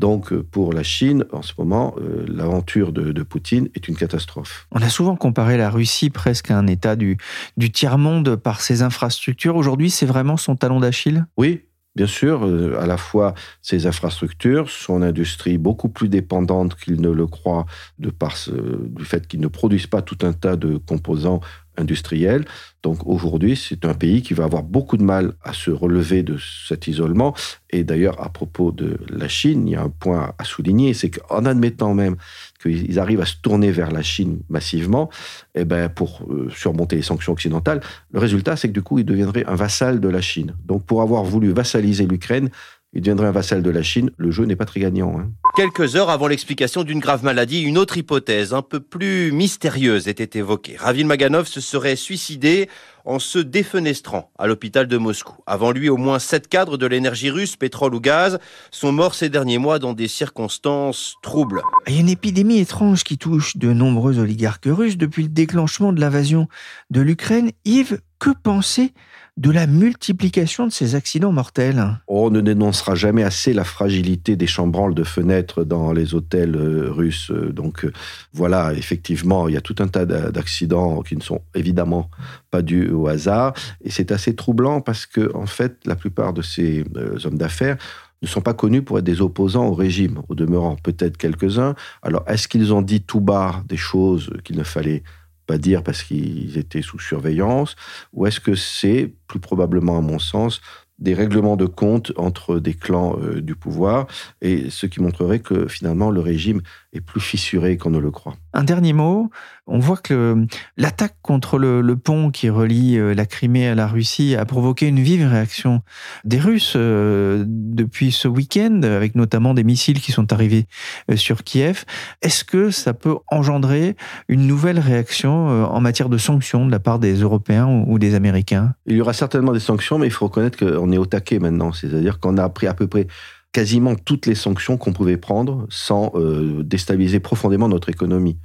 Donc 0.00 0.32
euh, 0.32 0.42
pour 0.42 0.72
la 0.72 0.82
Chine, 0.82 1.26
en 1.30 1.42
ce 1.42 1.52
moment, 1.58 1.94
euh, 1.98 2.24
l'aventure 2.26 2.90
de, 2.90 3.22
Poutine 3.22 3.68
est 3.74 3.86
une 3.86 3.96
catastrophe. 3.96 4.66
On 4.72 4.80
a 4.80 4.88
souvent 4.88 5.14
comparé 5.14 5.58
la 5.58 5.68
Russie 5.68 6.08
presque 6.08 6.50
à 6.50 6.56
un 6.56 6.66
État 6.66 6.96
du, 6.96 7.18
du 7.58 7.70
tiers-monde 7.70 8.36
par 8.36 8.62
ses 8.62 8.80
infrastructures. 8.80 9.56
Aujourd'hui, 9.56 9.90
c'est 9.90 10.06
vraiment 10.06 10.38
son 10.38 10.56
talon 10.56 10.80
d'Achille? 10.80 11.26
Oui, 11.36 11.64
Bien 11.96 12.06
sûr, 12.06 12.46
euh, 12.46 12.80
à 12.80 12.86
la 12.86 12.96
fois 12.96 13.34
ses 13.62 13.86
infrastructures, 13.86 14.70
son 14.70 15.02
industrie 15.02 15.58
beaucoup 15.58 15.88
plus 15.88 16.08
dépendante 16.08 16.76
qu'il 16.76 17.00
ne 17.00 17.10
le 17.10 17.26
croit 17.26 17.66
de 17.98 18.10
par 18.10 18.36
du 18.48 19.04
fait 19.04 19.26
qu'ils 19.26 19.40
ne 19.40 19.48
produisent 19.48 19.88
pas 19.88 20.00
tout 20.00 20.18
un 20.22 20.32
tas 20.32 20.54
de 20.54 20.76
composants 20.76 21.40
industriels. 21.76 22.44
Donc 22.82 23.06
aujourd'hui, 23.06 23.56
c'est 23.56 23.84
un 23.84 23.94
pays 23.94 24.22
qui 24.22 24.34
va 24.34 24.44
avoir 24.44 24.62
beaucoup 24.62 24.96
de 24.96 25.02
mal 25.02 25.34
à 25.42 25.52
se 25.52 25.70
relever 25.70 26.22
de 26.22 26.38
cet 26.68 26.86
isolement. 26.86 27.34
Et 27.70 27.84
d'ailleurs, 27.84 28.22
à 28.22 28.30
propos 28.30 28.72
de 28.72 28.98
la 29.08 29.28
Chine, 29.28 29.68
il 29.68 29.72
y 29.72 29.76
a 29.76 29.82
un 29.82 29.90
point 29.90 30.32
à 30.38 30.44
souligner, 30.44 30.94
c'est 30.94 31.10
qu'en 31.10 31.44
admettant 31.44 31.94
même 31.94 32.16
qu'ils 32.62 32.98
arrivent 32.98 33.20
à 33.20 33.26
se 33.26 33.36
tourner 33.42 33.70
vers 33.70 33.90
la 33.90 34.02
Chine 34.02 34.40
massivement, 34.48 35.10
eh 35.54 35.64
ben, 35.64 35.88
pour 35.88 36.26
euh, 36.30 36.48
surmonter 36.54 36.96
les 36.96 37.02
sanctions 37.02 37.32
occidentales, 37.32 37.80
le 38.12 38.18
résultat, 38.18 38.56
c'est 38.56 38.68
que 38.68 38.74
du 38.74 38.82
coup, 38.82 38.98
ils 38.98 39.04
deviendraient 39.04 39.44
un 39.46 39.54
vassal 39.56 40.00
de 40.00 40.08
la 40.08 40.20
Chine. 40.20 40.54
Donc 40.64 40.84
pour 40.84 41.02
avoir 41.02 41.24
voulu 41.24 41.52
vassaliser 41.52 42.06
l'Ukraine, 42.06 42.50
il 42.92 43.02
deviendrait 43.02 43.28
un 43.28 43.32
vassal 43.32 43.62
de 43.62 43.70
la 43.70 43.82
Chine. 43.82 44.10
Le 44.16 44.30
jeu 44.30 44.44
n'est 44.44 44.56
pas 44.56 44.64
très 44.64 44.80
gagnant. 44.80 45.16
Hein. 45.18 45.30
Quelques 45.54 45.94
heures 45.94 46.10
avant 46.10 46.26
l'explication 46.26 46.82
d'une 46.82 46.98
grave 46.98 47.22
maladie, 47.22 47.62
une 47.62 47.78
autre 47.78 47.96
hypothèse 47.96 48.52
un 48.52 48.62
peu 48.62 48.80
plus 48.80 49.30
mystérieuse 49.30 50.08
était 50.08 50.38
évoquée. 50.38 50.76
Ravil 50.76 51.06
Maganov 51.06 51.46
se 51.46 51.60
serait 51.60 51.96
suicidé 51.96 52.68
en 53.04 53.18
se 53.18 53.38
défenestrant 53.38 54.30
à 54.38 54.46
l'hôpital 54.46 54.86
de 54.86 54.96
Moscou. 54.98 55.36
Avant 55.46 55.70
lui, 55.70 55.88
au 55.88 55.96
moins 55.96 56.18
sept 56.18 56.48
cadres 56.48 56.76
de 56.76 56.86
l'énergie 56.86 57.30
russe, 57.30 57.56
pétrole 57.56 57.94
ou 57.94 58.00
gaz, 58.00 58.38
sont 58.70 58.92
morts 58.92 59.14
ces 59.14 59.28
derniers 59.28 59.58
mois 59.58 59.78
dans 59.78 59.92
des 59.92 60.08
circonstances 60.08 61.14
troubles. 61.22 61.62
Il 61.86 61.94
y 61.94 61.96
a 61.96 62.00
une 62.00 62.08
épidémie 62.08 62.58
étrange 62.58 63.04
qui 63.04 63.18
touche 63.18 63.56
de 63.56 63.72
nombreux 63.72 64.18
oligarques 64.18 64.68
russes 64.68 64.98
depuis 64.98 65.22
le 65.22 65.28
déclenchement 65.28 65.92
de 65.92 66.00
l'invasion 66.00 66.48
de 66.90 67.00
l'Ukraine. 67.00 67.52
Yves, 67.64 68.00
que 68.18 68.30
penser 68.30 68.92
de 69.40 69.50
la 69.50 69.66
multiplication 69.66 70.66
de 70.66 70.72
ces 70.72 70.94
accidents 70.94 71.32
mortels 71.32 71.82
On 72.08 72.28
ne 72.28 72.42
dénoncera 72.42 72.94
jamais 72.94 73.22
assez 73.22 73.54
la 73.54 73.64
fragilité 73.64 74.36
des 74.36 74.46
chambranles 74.46 74.94
de 74.94 75.02
fenêtres 75.02 75.64
dans 75.64 75.94
les 75.94 76.14
hôtels 76.14 76.56
euh, 76.56 76.90
russes. 76.90 77.32
Donc 77.32 77.86
euh, 77.86 77.92
voilà, 78.34 78.74
effectivement, 78.74 79.48
il 79.48 79.54
y 79.54 79.56
a 79.56 79.62
tout 79.62 79.76
un 79.78 79.88
tas 79.88 80.04
d'accidents 80.04 81.00
qui 81.00 81.16
ne 81.16 81.22
sont 81.22 81.40
évidemment 81.54 82.10
pas 82.50 82.60
dus 82.60 82.90
au 82.90 83.08
hasard. 83.08 83.54
Et 83.82 83.90
c'est 83.90 84.12
assez 84.12 84.36
troublant 84.36 84.82
parce 84.82 85.06
que, 85.06 85.34
en 85.34 85.46
fait, 85.46 85.78
la 85.86 85.96
plupart 85.96 86.34
de 86.34 86.42
ces 86.42 86.84
euh, 86.96 87.16
hommes 87.24 87.38
d'affaires 87.38 87.78
ne 88.20 88.28
sont 88.28 88.42
pas 88.42 88.52
connus 88.52 88.82
pour 88.82 88.98
être 88.98 89.04
des 89.04 89.22
opposants 89.22 89.68
au 89.68 89.74
régime, 89.74 90.20
au 90.28 90.34
demeurant 90.34 90.76
peut-être 90.76 91.16
quelques-uns. 91.16 91.74
Alors, 92.02 92.24
est-ce 92.26 92.46
qu'ils 92.46 92.74
ont 92.74 92.82
dit 92.82 93.00
tout 93.00 93.20
bas 93.20 93.64
des 93.66 93.78
choses 93.78 94.30
qu'il 94.44 94.58
ne 94.58 94.64
fallait 94.64 94.98
pas 94.98 95.19
dire 95.58 95.82
parce 95.82 96.02
qu'ils 96.02 96.58
étaient 96.58 96.82
sous 96.82 96.98
surveillance, 96.98 97.76
ou 98.12 98.26
est-ce 98.26 98.40
que 98.40 98.54
c'est, 98.54 99.12
plus 99.26 99.40
probablement 99.40 99.98
à 99.98 100.00
mon 100.00 100.18
sens, 100.18 100.60
des 100.98 101.14
règlements 101.14 101.56
de 101.56 101.64
compte 101.64 102.12
entre 102.16 102.58
des 102.58 102.74
clans 102.74 103.18
euh, 103.20 103.40
du 103.40 103.56
pouvoir, 103.56 104.06
et 104.42 104.70
ce 104.70 104.86
qui 104.86 105.00
montrerait 105.00 105.40
que 105.40 105.66
finalement 105.66 106.10
le 106.10 106.20
régime 106.20 106.60
est 106.92 107.00
plus 107.00 107.20
fissuré 107.20 107.76
qu'on 107.76 107.90
ne 107.90 107.98
le 107.98 108.10
croit. 108.10 108.34
Un 108.52 108.64
dernier 108.64 108.92
mot, 108.92 109.30
on 109.66 109.78
voit 109.78 109.96
que 109.96 110.44
l'attaque 110.76 111.14
contre 111.22 111.58
le, 111.58 111.96
pont 111.96 112.30
qui 112.30 112.48
relie 112.50 112.98
euh, 112.98 113.14
la 113.14 113.26
Crimée 113.26 113.68
à 113.68 113.74
la 113.74 113.86
Russie 113.86 114.34
a 114.34 114.44
provoqué 114.44 114.88
une 114.88 114.98
vive 114.98 115.26
réaction 115.26 115.82
des 116.24 116.38
Russes 116.38 116.74
euh, 116.76 117.44
depuis 117.46 118.10
ce 118.10 118.26
week-end, 118.26 118.80
avec 118.82 119.14
notamment 119.14 119.54
des 119.54 119.62
missiles 119.62 120.00
qui 120.00 120.12
sont 120.12 120.32
arrivés 120.32 120.66
sur 121.14 121.44
Kiev. 121.44 121.84
Est-ce 122.22 122.44
que 122.44 122.70
ça 122.70 122.94
peut 122.94 123.16
engendrer 123.28 123.96
une 124.28 124.46
nouvelle 124.46 124.78
réaction 124.78 125.46
en 125.64 125.80
matière 125.80 126.08
de 126.08 126.18
sanctions 126.18 126.66
de 126.66 126.70
la 126.70 126.80
part 126.80 126.98
des 126.98 127.14
Européens 127.14 127.84
ou 127.86 127.98
des 127.98 128.14
Américains? 128.14 128.74
Il 128.86 128.96
y 128.96 129.00
aura 129.00 129.12
certainement 129.12 129.52
des 129.52 129.60
sanctions, 129.60 129.98
mais 129.98 130.06
il 130.06 130.12
faut 130.12 130.26
reconnaître 130.26 130.58
qu'on 130.58 130.90
est 130.90 130.98
au 130.98 131.06
taquet 131.06 131.38
maintenant. 131.38 131.72
C'est-à-dire 131.72 132.18
qu'on 132.18 132.36
a 132.38 132.48
pris 132.48 132.66
à 132.66 132.74
peu 132.74 132.86
près 132.86 133.06
quasiment 133.52 133.94
toutes 133.94 134.26
les 134.26 134.34
sanctions 134.34 134.76
qu'on 134.76 134.92
pouvait 134.92 135.16
prendre 135.16 135.66
sans 135.70 136.12
euh, 136.14 136.62
déstabiliser 136.62 137.20
profondément 137.20 137.68
notre 137.68 137.88
économie. 137.88 138.38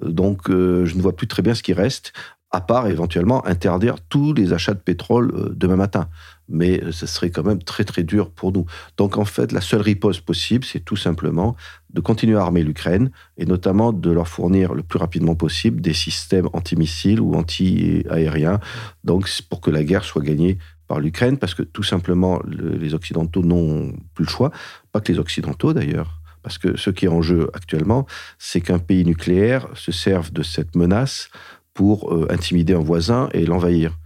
Donc, 0.00 0.50
euh, 0.50 0.84
je 0.84 0.96
ne 0.96 1.02
vois 1.02 1.16
plus 1.16 1.26
très 1.26 1.42
bien 1.42 1.54
ce 1.54 1.62
qui 1.62 1.72
reste, 1.72 2.12
à 2.50 2.60
part 2.60 2.86
éventuellement 2.86 3.44
interdire 3.46 3.96
tous 4.08 4.32
les 4.32 4.52
achats 4.52 4.74
de 4.74 4.78
pétrole 4.78 5.32
euh, 5.34 5.52
demain 5.54 5.76
matin. 5.76 6.08
Mais 6.48 6.80
ce 6.92 7.06
serait 7.06 7.30
quand 7.30 7.42
même 7.42 7.62
très 7.62 7.84
très 7.84 8.04
dur 8.04 8.30
pour 8.30 8.52
nous. 8.52 8.66
Donc, 8.96 9.18
en 9.18 9.24
fait, 9.24 9.50
la 9.50 9.60
seule 9.60 9.80
riposte 9.80 10.20
possible, 10.20 10.64
c'est 10.64 10.80
tout 10.80 10.96
simplement 10.96 11.56
de 11.90 12.00
continuer 12.00 12.36
à 12.36 12.42
armer 12.42 12.62
l'Ukraine 12.62 13.10
et 13.38 13.46
notamment 13.46 13.92
de 13.92 14.10
leur 14.10 14.28
fournir 14.28 14.74
le 14.74 14.82
plus 14.82 14.98
rapidement 14.98 15.34
possible 15.34 15.80
des 15.80 15.94
systèmes 15.94 16.48
antimissiles 16.52 17.20
ou 17.20 17.34
anti-aériens, 17.34 18.60
donc 19.04 19.30
pour 19.48 19.60
que 19.60 19.70
la 19.70 19.82
guerre 19.84 20.04
soit 20.04 20.22
gagnée 20.22 20.58
l'Ukraine, 20.98 21.38
parce 21.38 21.54
que 21.54 21.62
tout 21.62 21.82
simplement, 21.82 22.40
les 22.46 22.94
Occidentaux 22.94 23.42
n'ont 23.42 23.92
plus 24.14 24.24
le 24.24 24.30
choix, 24.30 24.50
pas 24.92 25.00
que 25.00 25.12
les 25.12 25.18
Occidentaux 25.18 25.72
d'ailleurs, 25.72 26.20
parce 26.42 26.58
que 26.58 26.76
ce 26.76 26.90
qui 26.90 27.06
est 27.06 27.08
en 27.08 27.22
jeu 27.22 27.50
actuellement, 27.54 28.06
c'est 28.38 28.60
qu'un 28.60 28.78
pays 28.78 29.04
nucléaire 29.04 29.68
se 29.74 29.92
serve 29.92 30.32
de 30.32 30.42
cette 30.42 30.76
menace 30.76 31.30
pour 31.72 32.12
euh, 32.12 32.26
intimider 32.30 32.74
un 32.74 32.80
voisin 32.80 33.28
et 33.32 33.46
l'envahir. 33.46 33.98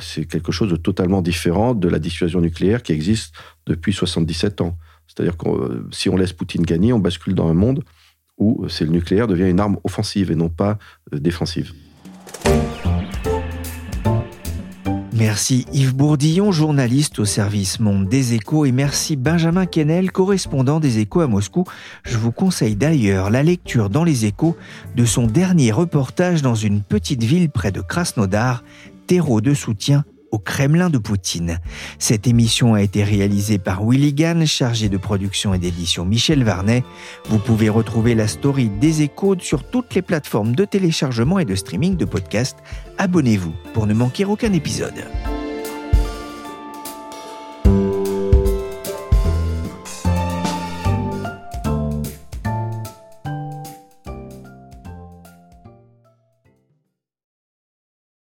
C'est 0.00 0.24
quelque 0.24 0.52
chose 0.52 0.70
de 0.70 0.76
totalement 0.76 1.20
différent 1.20 1.74
de 1.74 1.88
la 1.88 1.98
dissuasion 1.98 2.40
nucléaire 2.40 2.82
qui 2.82 2.92
existe 2.92 3.34
depuis 3.66 3.92
77 3.92 4.62
ans. 4.62 4.78
C'est-à-dire 5.06 5.36
que 5.36 5.48
euh, 5.48 5.88
si 5.92 6.08
on 6.08 6.16
laisse 6.16 6.32
Poutine 6.32 6.62
gagner, 6.62 6.92
on 6.92 6.98
bascule 6.98 7.34
dans 7.34 7.48
un 7.48 7.54
monde 7.54 7.84
où 8.38 8.66
c'est 8.68 8.84
le 8.84 8.90
nucléaire 8.90 9.28
devient 9.28 9.50
une 9.50 9.60
arme 9.60 9.78
offensive 9.84 10.30
et 10.30 10.34
non 10.34 10.48
pas 10.48 10.78
euh, 11.12 11.18
défensive. 11.18 11.72
Merci 15.22 15.66
Yves 15.72 15.94
Bourdillon, 15.94 16.50
journaliste 16.50 17.20
au 17.20 17.24
service 17.24 17.78
Monde 17.78 18.08
des 18.08 18.34
Échos, 18.34 18.64
et 18.64 18.72
merci 18.72 19.14
Benjamin 19.14 19.66
Kennel, 19.66 20.10
correspondant 20.10 20.80
des 20.80 20.98
Échos 20.98 21.20
à 21.20 21.28
Moscou. 21.28 21.64
Je 22.02 22.18
vous 22.18 22.32
conseille 22.32 22.74
d'ailleurs 22.74 23.30
la 23.30 23.44
lecture 23.44 23.88
dans 23.88 24.02
les 24.02 24.26
Échos 24.26 24.56
de 24.96 25.04
son 25.04 25.28
dernier 25.28 25.70
reportage 25.70 26.42
dans 26.42 26.56
une 26.56 26.82
petite 26.82 27.22
ville 27.22 27.50
près 27.50 27.70
de 27.70 27.80
Krasnodar, 27.80 28.64
terreau 29.06 29.40
de 29.40 29.54
soutien 29.54 30.04
au 30.32 30.38
Kremlin 30.38 30.90
de 30.90 30.98
Poutine. 30.98 31.60
Cette 31.98 32.26
émission 32.26 32.74
a 32.74 32.82
été 32.82 33.04
réalisée 33.04 33.58
par 33.58 33.86
Willy 33.86 34.14
Gann, 34.14 34.44
chargé 34.46 34.88
de 34.88 34.96
production 34.96 35.54
et 35.54 35.58
d'édition 35.58 36.04
Michel 36.04 36.42
Varnet. 36.42 36.82
Vous 37.28 37.38
pouvez 37.38 37.68
retrouver 37.68 38.14
la 38.14 38.26
story 38.26 38.68
des 38.68 39.02
échos 39.02 39.36
sur 39.38 39.62
toutes 39.62 39.94
les 39.94 40.02
plateformes 40.02 40.54
de 40.54 40.64
téléchargement 40.64 41.38
et 41.38 41.44
de 41.44 41.54
streaming 41.54 41.96
de 41.96 42.04
podcasts. 42.04 42.58
Abonnez-vous 42.98 43.52
pour 43.74 43.86
ne 43.86 43.94
manquer 43.94 44.24
aucun 44.24 44.52
épisode. 44.52 45.04